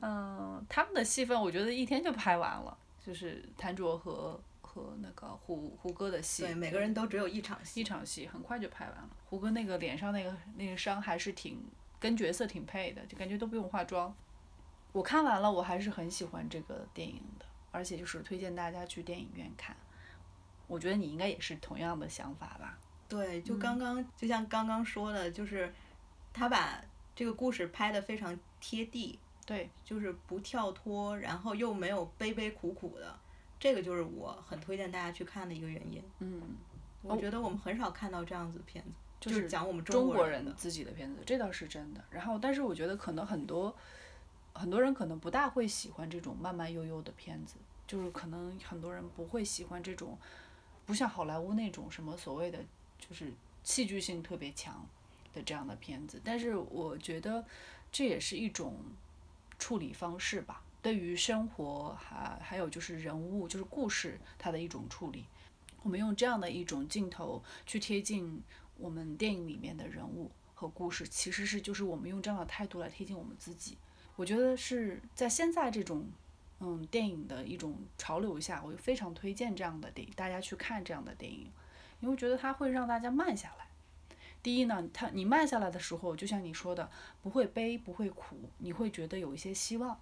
[0.00, 2.76] 嗯，他们的戏份我觉得一天就拍完了，
[3.06, 4.38] 就是谭卓和
[4.72, 7.80] 和那个胡胡歌的戏，对，每个人都只有一场戏。
[7.80, 9.10] 一场戏很快就拍完了。
[9.26, 11.62] 胡歌那个脸上那个那个伤还是挺
[12.00, 14.14] 跟角色挺配的，就感觉都不用化妆。
[14.92, 19.76] 我看完了，我还是很喜欢这个电影的，而且就是推荐大家去电影院看。
[20.66, 22.78] 我觉得你应该也是同样的想法吧？
[23.08, 25.70] 对，嗯就刚刚、就像刚刚说的，就是
[26.32, 26.82] 他把
[27.14, 33.18] 这个故事拍得非常贴地，对，就是不跳脱，然后又没有悲悲苦苦的，
[33.62, 36.02] 这个就是我很推荐大家去看的一个原因。
[36.18, 36.42] 嗯，
[37.00, 40.50] 我觉得我们很少看到这样子的片子，就就是讲我们中国人的。
[40.50, 42.02] 国人自己的片子，这倒是真的。
[42.10, 43.72] 然后，但是我觉得可能很多
[44.52, 47.54] 很多人可能不大会喜欢这种慢慢悠悠的片子，
[47.86, 50.18] 就是可能很多人不会喜欢这种
[50.84, 52.58] 不像好莱坞那种什么所谓的
[52.98, 54.84] 就是戏剧性特别强
[55.32, 56.20] 的这样的片子。
[56.24, 57.44] 但是我觉得
[57.92, 58.76] 这也是一种
[59.56, 65.24] 处理方式吧，对于生活还还有就是人物就是故事它的一种处理。
[65.82, 68.42] 我们用这样的一种镜头去贴近
[68.76, 73.78] 我们电影里面的人物和故事，其实是就是我们用这样的态度来贴近我们自己。
[74.16, 76.08] 我觉得是在现在这种
[76.60, 81.50] 嗯电影的一种潮流下，我非常推荐这样的电影，大家去看这样的电影，
[82.00, 83.66] 因为觉得它会让大家慢下来。
[84.42, 86.90] 第一呢，它你慢下来的时候，就像你说的，
[87.22, 90.00] 不会悲不会苦，你会觉得有一些希望。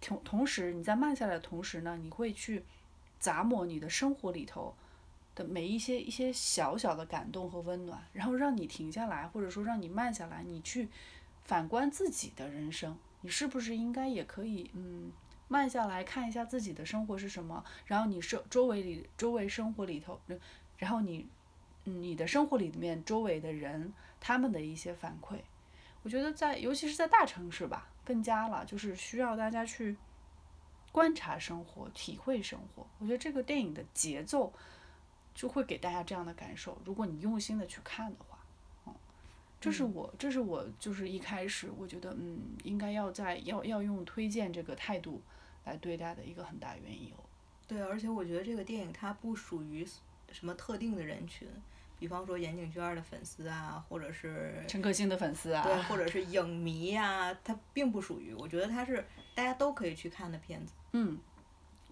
[0.00, 2.64] 同同时你在慢下来的同时呢，你会去
[3.20, 4.74] 咂摸你的生活里头
[5.34, 10.88] 的每一些一些小小的感动和温暖，然后让你停下来，或者说让你慢下来，你去
[11.44, 15.10] 反观自己的人生，你是不是应该也可以嗯
[15.48, 20.20] 慢下来看一下自己的生活是什么，然后你周周围里周围生活里头，
[20.76, 21.26] 然后你
[21.84, 25.38] 你的生活里面周围的人他们的一些反馈，
[26.02, 29.94] 我觉得在尤其是在大城市吧，更加了就是需要大家去
[30.90, 32.86] 观察生活，体会生活。
[32.98, 34.50] 我觉得这个电影的节奏
[35.34, 36.80] 就会给大家这样的感受。
[36.86, 38.38] 如果你用心的去看的话，
[38.86, 38.94] 嗯，
[39.60, 45.20] 这是我这是我就是一开始我觉得嗯应该要在要要用推荐这个态度
[45.66, 47.20] 来对待的一个很大原因哦。
[47.66, 49.86] 对，而且我觉得这个电影它不属于
[50.32, 51.46] 什么特定的人群，
[51.98, 58.32] 比方说岩井俊二的粉丝啊，或者是陈可辛的粉丝啊，对，或者 是影迷啊、它并不属于。
[58.34, 60.72] 我觉得它是大家都可以去看的片子。
[60.92, 61.18] 嗯，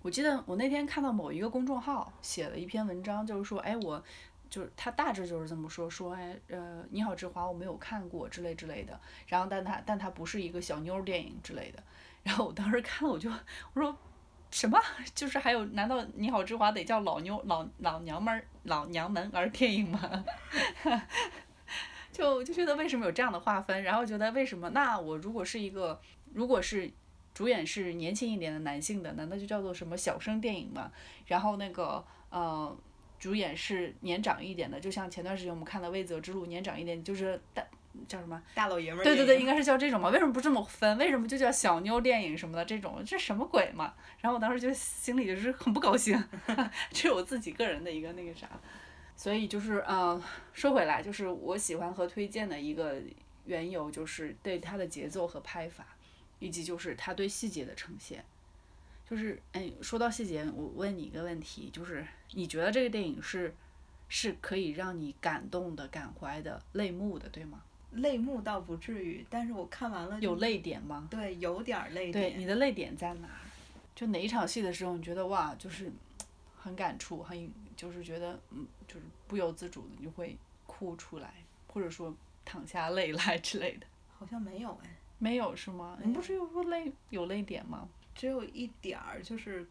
[0.03, 4.03] 我记得我那天看到某一个公众号写了一篇文章，就是说，哎，我
[4.49, 8.99] 就是他大致就是这么说，说，哎，呃，你好，之华，我没有看过之类之类的。
[9.27, 11.83] 然后，但他但他不是一个小妞儿电影之类的。
[12.23, 13.97] 然后我当时看了，我就我说
[14.57, 14.81] 什么？
[15.15, 20.25] 就是还有，难道你好，之华得叫老妞老老娘们儿老娘们儿电影吗？
[22.11, 23.83] 就就觉得为什么有这样的划分？
[23.83, 24.71] 然后觉得为什么？
[24.71, 26.01] 那我如果是一个，
[26.33, 26.91] 如果是
[27.35, 30.91] 主演是年轻一点的男性的，难道就叫做什么小生电影吗？
[31.27, 32.75] 然后那个呃，
[33.19, 37.63] 主演是年长一点的，就像前段时间我们看的《未泽之路》，年长一点就是大
[38.07, 38.41] 叫什么？
[38.55, 40.09] 大老爷们儿对对对，应该是叫这种嘛？
[40.11, 40.97] 为什么不这么分？
[40.99, 43.03] 为什么就叫小妞电影什么的这种？
[43.05, 43.95] 这什么鬼嘛？
[44.21, 46.23] 然后我当时就心里就是很不高兴，
[46.91, 48.49] 这是我自己个人的一个那个啥。
[49.17, 53.01] 所以就是呃，说回来，就是我喜欢和推荐的一个
[53.47, 55.87] 缘由，就是对它的节奏和拍法，
[56.39, 58.23] 以及就是它对细节的呈现。
[59.09, 63.55] 就是哎，说到细节，我问你一个问题，就是你觉得这个电影是
[64.09, 67.63] 是可以让你感动的、感怀的、泪目的，对吗？
[67.93, 71.07] 泪目倒不至于，但是我看完了有泪点吗？
[71.11, 72.41] 对，有点儿泪对，点。
[72.41, 73.41] 你的泪点在哪儿？
[73.95, 75.91] 就哪一场戏的时候，你觉得哇，就是
[76.59, 81.33] 很感触，很就是觉得嗯，就是不由自主的你就会哭出来，
[81.69, 82.15] 或者说
[82.45, 83.87] 淌下泪来之类的。
[84.19, 85.99] 好像没有哎，没有是吗？
[86.03, 87.89] 你不是有说泪有泪点吗？
[88.15, 89.67] 只有一点儿，就是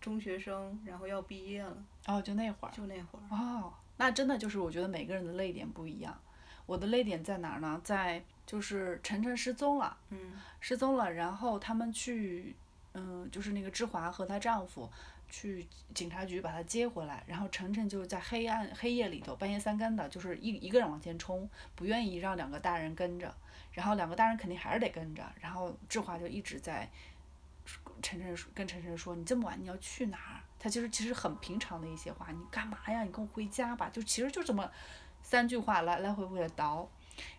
[0.00, 2.72] 中学生，然后要毕业了，哦，就那会儿。
[2.72, 3.22] 就那会儿。
[3.36, 6.16] 哦，那真的就是我觉得每个人的泪点不一样。
[6.68, 7.80] 我的泪点在哪儿呢？
[7.82, 12.54] 在就是晨晨失踪了，嗯失踪了，然后他们去，
[12.92, 14.90] 嗯，就是那个芝华和她丈夫
[15.30, 23.34] 去警察局把他接回来，然后晨晨就在黑暗黑夜里头半夜三更的，就是一一个人往前冲，不愿意让两个大人跟着，
[23.72, 26.86] 然后两个大人肯定还是得跟着，然后志华就一直在
[28.02, 33.02] 晨晨说跟晨晨说：“你这么晚你要去哪儿？”他其实其实很平常的一些话，你干嘛呀？
[33.04, 34.68] 你跟我回家吧，就其实就这么
[35.22, 36.88] 三句话来来回回的倒，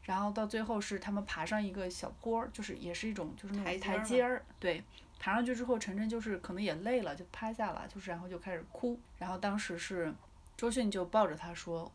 [0.04, 4.84] 然后到最后是他们爬上一个小坡儿，就是也是一种就是那种台阶儿，对，
[5.20, 10.14] 爬上去之后，晨晨就是可能也累了，就趴下了，就是然后就开始哭，然后当时是
[10.56, 11.92] 周迅就抱着他说：“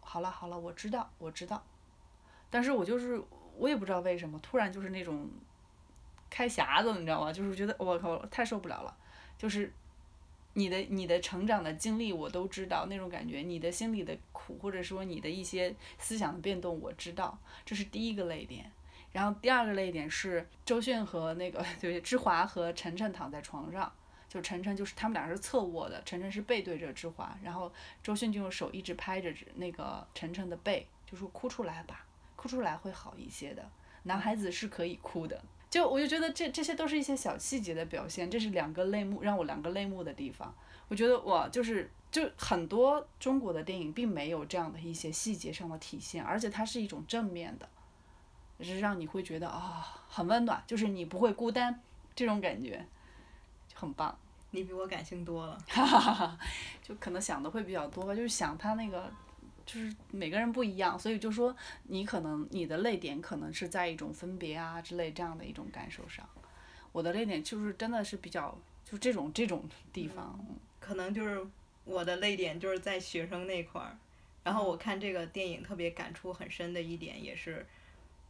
[0.00, 1.62] 好了好了，我知道我知道。”
[2.50, 3.22] 但是我就是
[3.56, 5.30] 我也不知道为什么，突然就是那种
[6.28, 7.32] 开匣子，你知道吗？
[7.32, 8.96] 就是觉得我靠太受不了了，
[9.38, 9.72] 就是
[10.54, 18.70] 你的你的成长的经历我都知道那种感觉，你的心里的苦或者说你的一些思想的变动我知道，这是第一个泪点。
[19.12, 23.92] 然后第二个泪点是周迅和那个对芝华和晨晨躺在床上，
[24.28, 27.72] 就晨晨就是他们俩是侧卧的，晨晨是背对着芝华，然后
[28.02, 32.04] 周迅就用手一直拍着那个晨晨的背，就说哭出来吧，
[32.36, 33.68] 哭出来会好一些的，
[34.04, 35.42] 男孩子是可以哭的。
[35.70, 40.52] 就我就觉得这这些都是一些小细节的表现，这是两个泪目让我两个泪目的地方。
[40.88, 47.68] 我觉得哇，就是就很多中国的电影并没有这样的一些细节上的体现，而且它是一种正面的，
[48.64, 51.80] 是让你会觉得啊、很温暖，就是你不会孤单
[52.16, 52.84] 这种感觉，
[53.68, 54.18] 就很棒。
[54.50, 55.56] 你比我感性多了。
[56.82, 59.08] 就可能想的会比较多吧，就是想他那个，
[59.66, 66.28] 就是每个人不一样，所以就说你可能你的泪点可能是在一种分别啊之类这样的一种感受上，
[66.92, 70.38] 我的泪点就是真的是比较就这种这种地方，
[70.80, 71.46] 可能就是
[71.84, 73.96] 我的泪点就是在学生那块儿，
[74.42, 77.64] 然后我看这个电影特别感触很深的一点也是，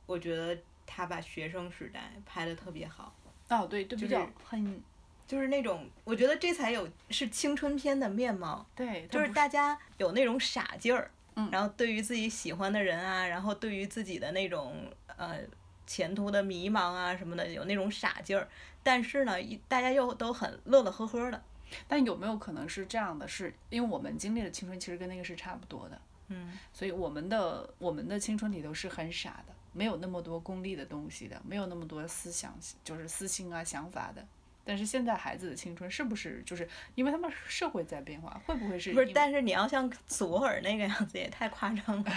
[0.06, 0.56] 我觉得
[0.86, 3.14] 他把学生时代拍的特别好，
[3.48, 4.82] 哦对，就比较就是很
[5.26, 11.10] 就是那种我觉得这才有是青春片的面貌，对，它就是大家有那种傻劲儿，
[11.40, 14.74] 嗯然后对于自己喜欢的人啊，然后对于自己的那种
[15.16, 15.38] 呃
[15.86, 18.48] 前途的迷茫啊什么的，有那种傻劲儿，
[18.82, 21.42] 但是呢，一大家又都很乐乐呵呵的，
[21.88, 23.26] 但有没有可能是这样的？
[23.26, 34.24] 是因为我们经历的青春其实跟那个是差不多的，嗯，所以我们的我们的青春里头是很傻的，没有那么多功利的东西的，没有那么多思想，就是私心啊想法的。
[34.70, 42.12] 但是现在孩子的青春是不是就是因为他们社会在变化，会不会是不是，但是你要像索尔那个样子也太夸张了。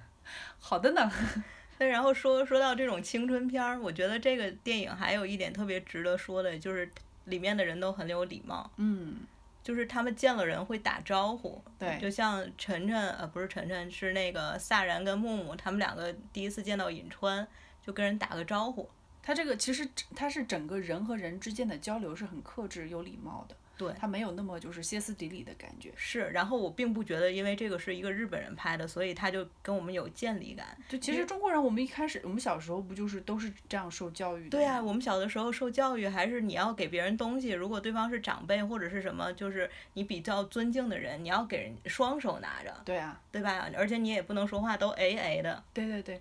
[0.58, 1.12] 好的呢？
[1.76, 6.90] 那，然后说说到这种青春片儿，我觉得这个电影还有一点特别值得说的，就是
[7.26, 9.16] 里面的人都很有礼貌，嗯，
[9.62, 11.62] 就是他们见了人会打招呼。
[11.78, 17.46] 对就像晨晨，呃，不是晨晨，是那个萨然跟木木，他们两个第一次见到尹川，
[17.82, 18.88] 就跟人打个招呼。
[19.30, 25.92] 他这个其实他是整个人和人之间的交流是很克制、有礼貌的，对，他没有那么就是歇斯底里的感觉。
[25.94, 30.76] 是，然后我并不觉得，因为这个是一个日本人拍的，所以他就跟我们有建立感。
[30.88, 34.48] 就其实中国人，我们一开始我们小时候不就是都是这样受教育？
[34.48, 43.70] 对啊，我们小的时候受教育还是你要给别人东西，如果对方是长辈或者是什么，就是你比较尊敬的人，你要给人双手拿着，对啊，对吧？
[43.76, 45.62] 而且你也不能说话都 A A 的。
[45.72, 46.20] 对对对，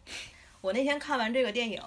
[0.61, 1.81] 我那天看完这个电影，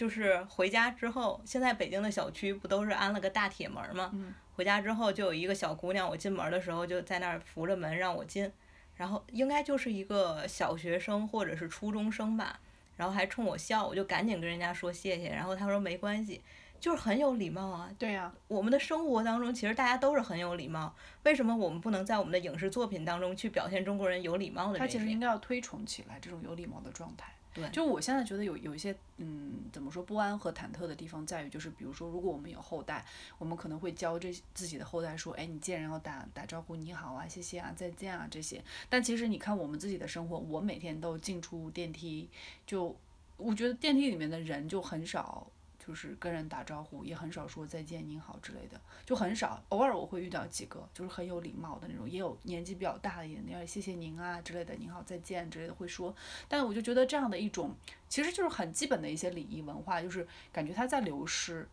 [0.00, 4.10] 就是回家之后，现在北京的小区不都是安了个大铁门吗？
[4.14, 8.50] 嗯回家之后就有一个小姑娘，我进门的时候就在那儿扶着门让我进，
[8.96, 12.58] 然后应该就是一个小学生或者是初中生吧，
[12.96, 16.40] 然后还冲我笑，我就赶紧跟人家说谢谢，然后他说没关系，
[16.80, 17.90] 就是很有礼貌啊。
[17.98, 24.86] 对呀、我们的生活当中，其实大家都是很有礼貌，为什么我们不能在我们的影视作品当中去表现中国人有礼貌的他？
[24.86, 27.32] 其实应该要推崇起来这种有礼貌的状态。
[27.52, 33.04] 对就我现在觉得有有一些嗯，怎么说不安和忐忑的地方在于，就是比如说，如果我们有后代，
[33.38, 38.62] 我们可能会教这自己的后代说，哎，你见人要打打招呼，你好啊，谢谢啊，再见啊这些。
[38.88, 42.30] 但其实你看我们自己的生活，我每天都进出电梯，
[42.64, 42.96] 就
[43.36, 45.50] 我觉得电梯里面的人就很少。
[45.90, 49.60] 就是跟人打招呼，也很少说再见、您好之类的，就很少。
[49.70, 56.14] 偶尔我会遇到几个，就是很有礼貌的那种，也有年纪比较大的也，那样谢谢您啊之类的，您好再见之类的会说。
[56.46, 57.74] 但我就觉得这样的一种，
[58.08, 61.68] 其实就是很基本的一些礼仪文化，就是感觉它在流失，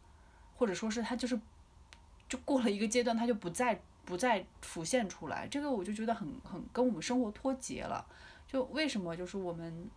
[0.55, 1.39] 或者说是它就是
[2.27, 5.47] 就过了一个阶段，它就不再不再浮现出来。
[5.47, 8.03] 这个我就觉得很很跟我们生活脱节了。
[8.47, 9.87] 就为什么就是我们，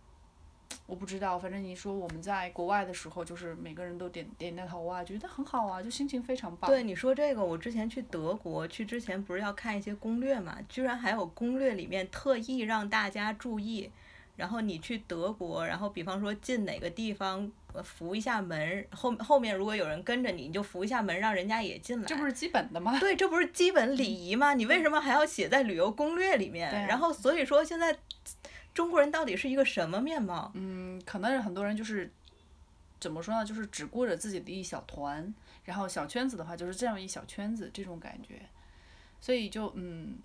[0.85, 6.69] 我不知道，反正你说我们在国外的时候，就是每个人都点点点头啊，觉得很好啊，就心情非常棒。
[6.69, 13.89] 对你说这个，我之前去德国，去之前不是要看一些攻略嘛，居然还有攻略里面特意让大家注意，
[14.35, 22.05] 然后你去德国，然后比方说进哪个地方，呃扶一下门，后后面如果有人跟着你，你就扶一下门，让人家也进来。
[22.05, 22.99] 这不是基本的吗？
[22.99, 24.53] 对，这不是基本礼仪吗？
[24.53, 26.69] 你为什么还要写在旅游攻略里面？
[26.69, 27.97] 啊然后所以说现在
[28.73, 30.51] 中国人到底是一个什么面貌？
[30.55, 32.11] 嗯，可能很多人就是
[32.99, 35.33] 怎么说呢，就是只顾着自己的一小团，
[35.65, 38.41] 然后小圈子的话就是这样一小圈子这种感觉，
[39.19, 40.17] 所以就嗯，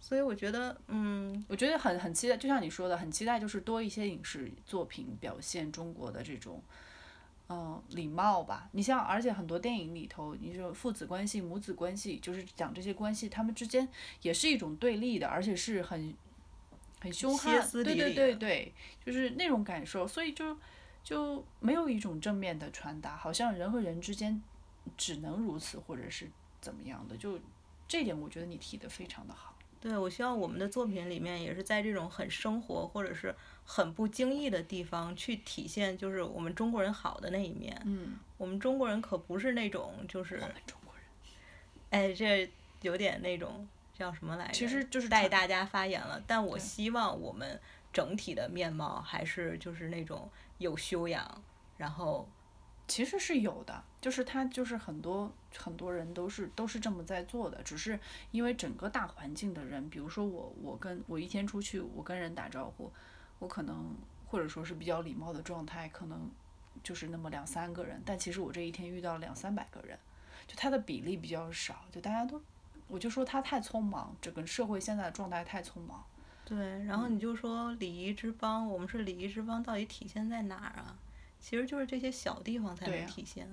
[0.00, 6.62] 所以我觉得，嗯，我觉得很很期待，就像你说的，很期待就是多一些影视作品表现中国的这种。
[7.48, 8.68] 嗯，礼貌吧。
[8.72, 13.88] 你像，而且很多电影里头，你说父子关系、母子关系，就是讲这些关系，他们之间
[14.22, 16.12] 也是一种对立的，而且是很
[17.06, 17.66] 很凶悍。
[17.72, 18.72] 对对对对，
[19.04, 20.56] 就是那种感受，所以就
[21.04, 24.42] 就没有一种正面的传达，好像人和人之间
[24.96, 26.28] 只能如此，或者是
[26.60, 27.16] 怎么样的。
[27.16, 27.38] 就
[27.86, 29.54] 这点，我觉得你提的非常的好。
[29.78, 33.32] 对我希望我们的作品里面也是在这种很生活或者是
[33.64, 37.80] 很不经意的地方去体现，就是我们中国人好的那一面。
[37.84, 41.04] 嗯，我们中国人可不是那种就是我，们中国人
[41.90, 42.50] 哎，这
[42.82, 43.68] 有点那种
[43.98, 44.52] 叫什么来着？
[44.52, 47.60] 其实就是带大家发言了，但我希望我们
[47.92, 51.42] 整体的面貌还是就是那种有修养，
[51.76, 52.28] 然后
[52.86, 57.98] 其实是有的，就是他就是很多很多人都是都是这么在做的，只是
[58.30, 62.92] 因为整个大环境的人，比如说我我跟我一天出去，我跟人打招呼，
[63.38, 66.30] 我可能或者说是比较礼貌的状态，可能
[66.82, 69.98] 就是那么两三个人，但其实我这一天遇到了两三百个人，
[70.46, 72.40] 就他的比例比较少，就大家都，
[72.88, 76.04] 我就说他太匆忙，整个社会现在的状态太匆忙。
[76.44, 80.96] 对，然后你就说礼仪之邦，我们是礼仪之邦，到底体现在哪儿啊？
[81.40, 83.48] 其实就是这些小地方才能体现。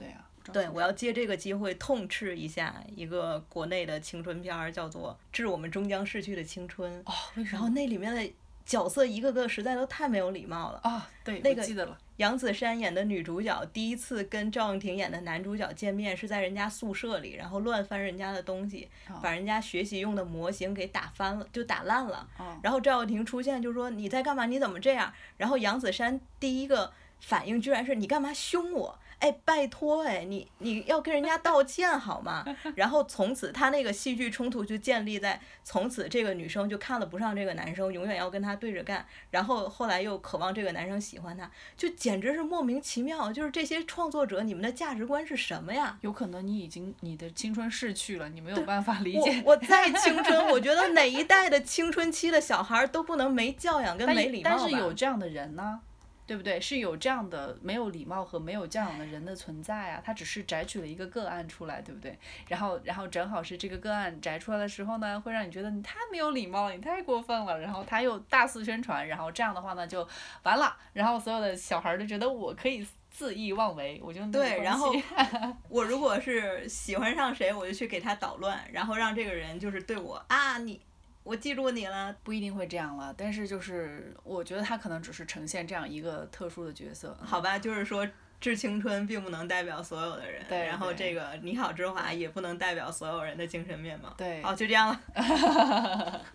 [0.52, 6.92] 对我要借这个机会痛斥一下一个国内的青春片儿，叫做《致我们终将逝去的青春》。
[7.10, 7.70] 哦，为什然后？
[7.70, 8.34] 那里面的
[8.66, 10.80] 角色一个个实在都太没有礼貌了。
[10.84, 22.28] 啊，对，那个记得了，杨子姗演的女主角第一次跟赵又廷演的男主角见面是在人家宿舍里，然后乱翻人家的东西，啊把人家学习用的模型给打翻了，就打烂了。
[22.38, 24.46] 哦然后赵又廷出现就说你在干嘛？
[24.46, 25.12] 你怎么这样？
[25.38, 29.00] 然后杨子姗第一个反应居然是你干嘛凶我？
[29.24, 32.44] 哎，拜托哎，你你要跟人家道歉好吗？
[32.76, 43.32] 然后从此他那个戏剧冲突就建立在从此这个女生就看了不上这个男生，永远要跟他对着干，然后后来又渴望这个男生喜欢她，就简直是莫名其妙。
[43.32, 45.98] 就是这些创作者，你们的价值观是什么呀？
[46.02, 49.42] 有可能你已经你的青春逝去了，你没有办法理解。
[49.46, 54.58] 我再 青春，我觉得哪一代的青春期的小孩儿都不能没教养跟没礼貌吧？
[54.60, 55.80] 但是有这样的人呢，
[56.26, 56.60] 对不对？
[56.60, 60.02] 是有这样的没有礼貌和没有教养的人的存在啊。
[60.04, 62.18] 他只是摘取了一个个案出来，对不对？
[62.48, 67.60] 然后，然后正好是这个个案摘出来的时候呢，会让你觉得你太没有礼貌了，你太过分了。
[67.60, 70.08] 然后他又大肆宣传，然后这样的话呢就
[70.44, 70.76] 完了。
[70.94, 74.92] 然后所有的小孩儿就觉得我可以恣意妄为，我就对，然后
[75.70, 80.82] 我如果是喜欢上谁，我就去给他捣乱，然后让这个人就是对我啊，你
[81.24, 82.16] 我记住你了。
[82.24, 83.14] 不一定会这样了。
[83.18, 87.18] 但是就是我觉得他可能只是呈现这样一个特殊的角色。
[87.22, 88.08] 好吧，就是说
[88.42, 94.14] 致青春并不能代表所有的人，对然后这个你好之华也不能代表所有人的精神面貌。
[94.18, 96.22] 对好，就这样了。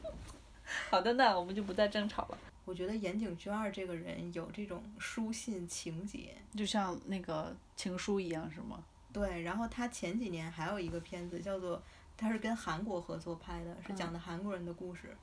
[0.90, 2.38] 好的，那我们就不再争吵了。
[2.64, 8.82] 我觉得岩井俊二这个人有这种书信情节，就像那个情书一样，是吗？
[9.10, 11.82] 对，然后他前几年还有一个片子叫做，
[12.18, 15.16] 他是跟韩国合作拍的，是讲的韩国人的故事，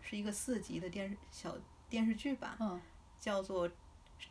[0.00, 1.54] 是一个四集的电视小
[1.88, 2.80] 电视剧吧，嗯
[3.20, 3.68] 叫做《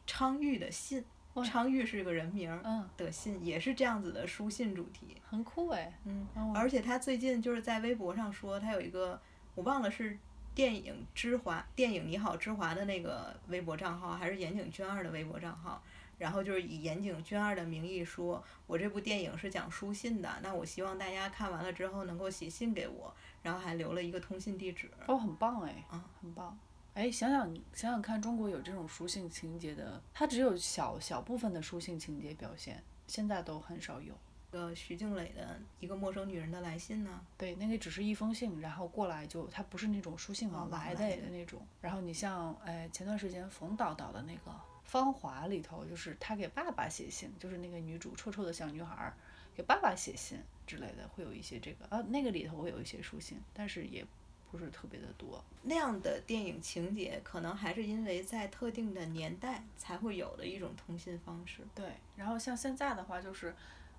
[0.07, 1.05] 昌钰的信》，
[1.45, 5.15] 昌钰是个人名儿嗯，的信，也是这样子的书信主题。
[5.30, 5.93] 很酷哎。
[6.05, 9.22] 嗯，哦而且他最近就是在微博上说，他有一个
[9.53, 10.18] 我忘了是
[10.55, 15.84] 电影之华电影你好之华的那个微博账号，还是岩井俊二的微博账号。
[16.18, 24.89] 然后就是以岩井俊二的名义说，我这部电影是讲书信的，那我希望大家看完了之后能够写信给我，然后还留了一个通信地址。
[25.07, 26.57] 哦，很棒哎，嗯，很棒。
[26.93, 34.13] 哎，想想想想看，中国有这种书信情节的，它只有小小部分的书信情节表现，现在都很少有。
[34.51, 41.61] 呃，徐静蕾的一个陌生女人的来信呢，对，那个只是一封信，然后过来就它不是那种书信往来的那种。
[41.82, 44.51] 然后你像哎前段时间冯导导的那个
[44.88, 49.14] 《芳华》里头，就是他给爸爸写信，就是那个女主臭臭的小女孩儿
[49.54, 54.06] 给爸爸写信之类的，会有一些这个啊那个里头会有一些书信，但是也
[54.50, 55.44] 不是特别的多。
[55.64, 61.62] 那样的电影情节，可能还是因为在特定的年代才会有的一种通信方式。
[61.76, 63.54] 对，然后像现在的话就是，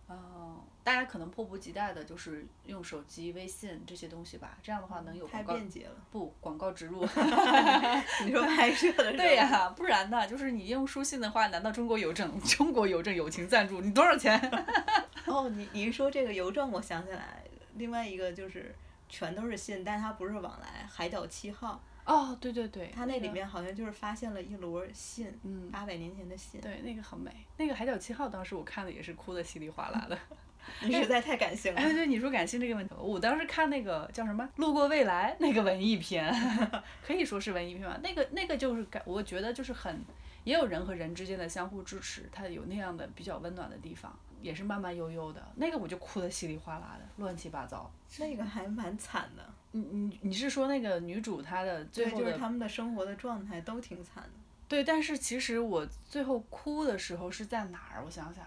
[0.08, 5.94] 哦，大家可能迫不及待的就是用手机、微信这些东西吧，这样的话能有太广告便捷了。
[6.10, 7.06] 不广告植入。
[8.24, 10.26] 你说拍摄的对呀、不然呢？
[10.26, 14.40] 就是你用书信的话，难道中国邮政、中国邮政友情赞助你多少钱？
[15.26, 17.44] 哦，你你一说这个邮政，我想起来
[17.74, 18.74] 另外一个就是
[19.10, 26.60] 全都是信，但它不是往来，《海角七号哦，对对对，》，它那里面好像就是发现了一摞信，嗯，八百年前的信。
[26.60, 27.30] 对，那个很美。
[27.58, 30.18] 那个《海角七号》当时我看的也是哭的稀里哗啦的。
[30.82, 31.80] 你实在太感性了。
[31.80, 36.34] 哎，对，你说感性这个问题，我当时看那个叫什么《路过未来》那个文艺片，
[37.06, 37.98] 可以说是文艺片吧。
[38.02, 39.98] 那个那个就是感，我觉得就是很，
[40.44, 45.46] 也有人和人之间的相互支持，它有那样的比较温暖的地方，也是慢慢悠悠的。
[45.56, 47.90] 那个我就哭的稀里哗啦的，乱七八糟。
[48.18, 54.30] 那个还蛮惨的，你你你是说那个女主她的最对，后的就是他们的生活的状态都挺惨的。
[54.68, 58.02] 对，但是其实我最后哭的时候是在哪儿？
[58.04, 58.44] 我想想，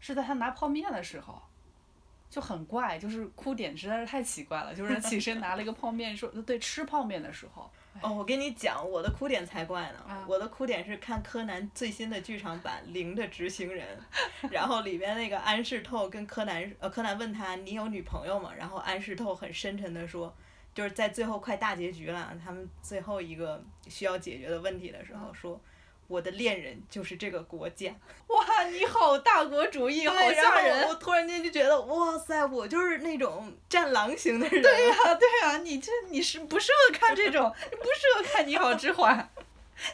[0.00, 1.40] 是在他拿泡面的时候，
[2.28, 4.74] 就很怪，就是哭点实在是太奇怪了。
[4.74, 7.70] 就是起身拿了一个泡面，说对吃泡面的时候，
[8.00, 9.98] 哦，我跟你讲，我的哭点才怪呢。
[10.08, 13.86] 啊我的哭点是看柯南最新的剧场版《零的执行人
[14.50, 18.52] 》，然后里边那个安室透跟柯南，呃，柯南问他你有女朋友吗？
[18.56, 20.34] 然后安室透很深沉的说，
[20.74, 25.60] 就是在最后快大结局了，他们最后一个需要解决的问题的时候说。
[26.08, 27.94] 我的恋人就是这个国家，
[28.26, 30.88] 哇，你好大国主义，好吓人！
[30.88, 34.62] 我突然间就觉得，哇塞，我就是那种战狼型的人。
[34.62, 39.12] 对呀、 对呀、你这你是不适合看这种，你不适合看《你好，之华》，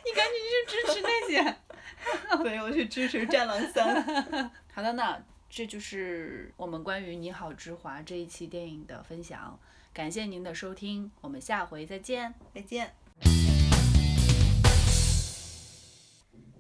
[0.05, 0.35] 你赶紧
[0.67, 1.57] 去支持那些。
[2.43, 4.05] 所以我去支持《战狼三》。
[4.73, 9.59] 好的，那这就是我们关于《你好，之华》这一期电影的分享，
[9.93, 12.35] 感谢您的收听，我们下回再见。
[12.55, 13.08] 再见。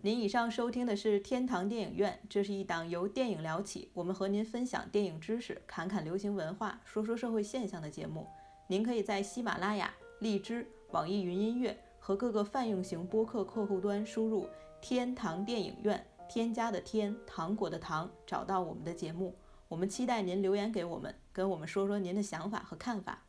[0.00, 8.24] 您以上收听的是天堂电影院，这是一档由电影聊起，我们和您分享电影知识、侃侃流行文化、说说社会现象的节目。
[8.68, 14.48] 您可以在喜马拉雅、荔枝、网易云音乐和各个泛用型播客客户端输入
[14.80, 19.34] “天堂电影院”，添加的天，糖果的糖，找到我们的节目。
[19.66, 23.24] 我们期待您留言给我们，跟我们说说您的想法和看法。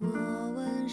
[0.00, 0.08] 我
[0.56, 0.88] 问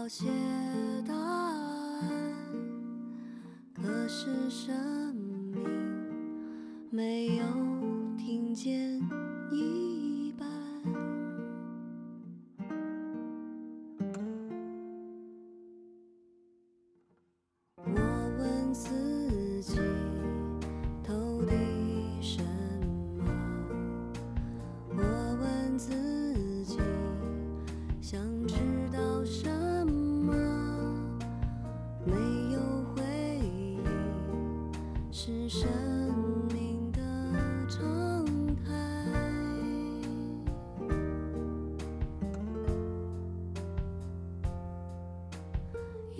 [0.00, 0.24] 要写
[1.06, 2.08] 答案，
[3.74, 5.62] 可是生命
[6.88, 7.44] 没有
[8.16, 8.99] 听见。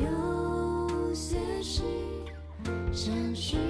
[0.01, 1.82] 有些事
[2.92, 3.69] 像是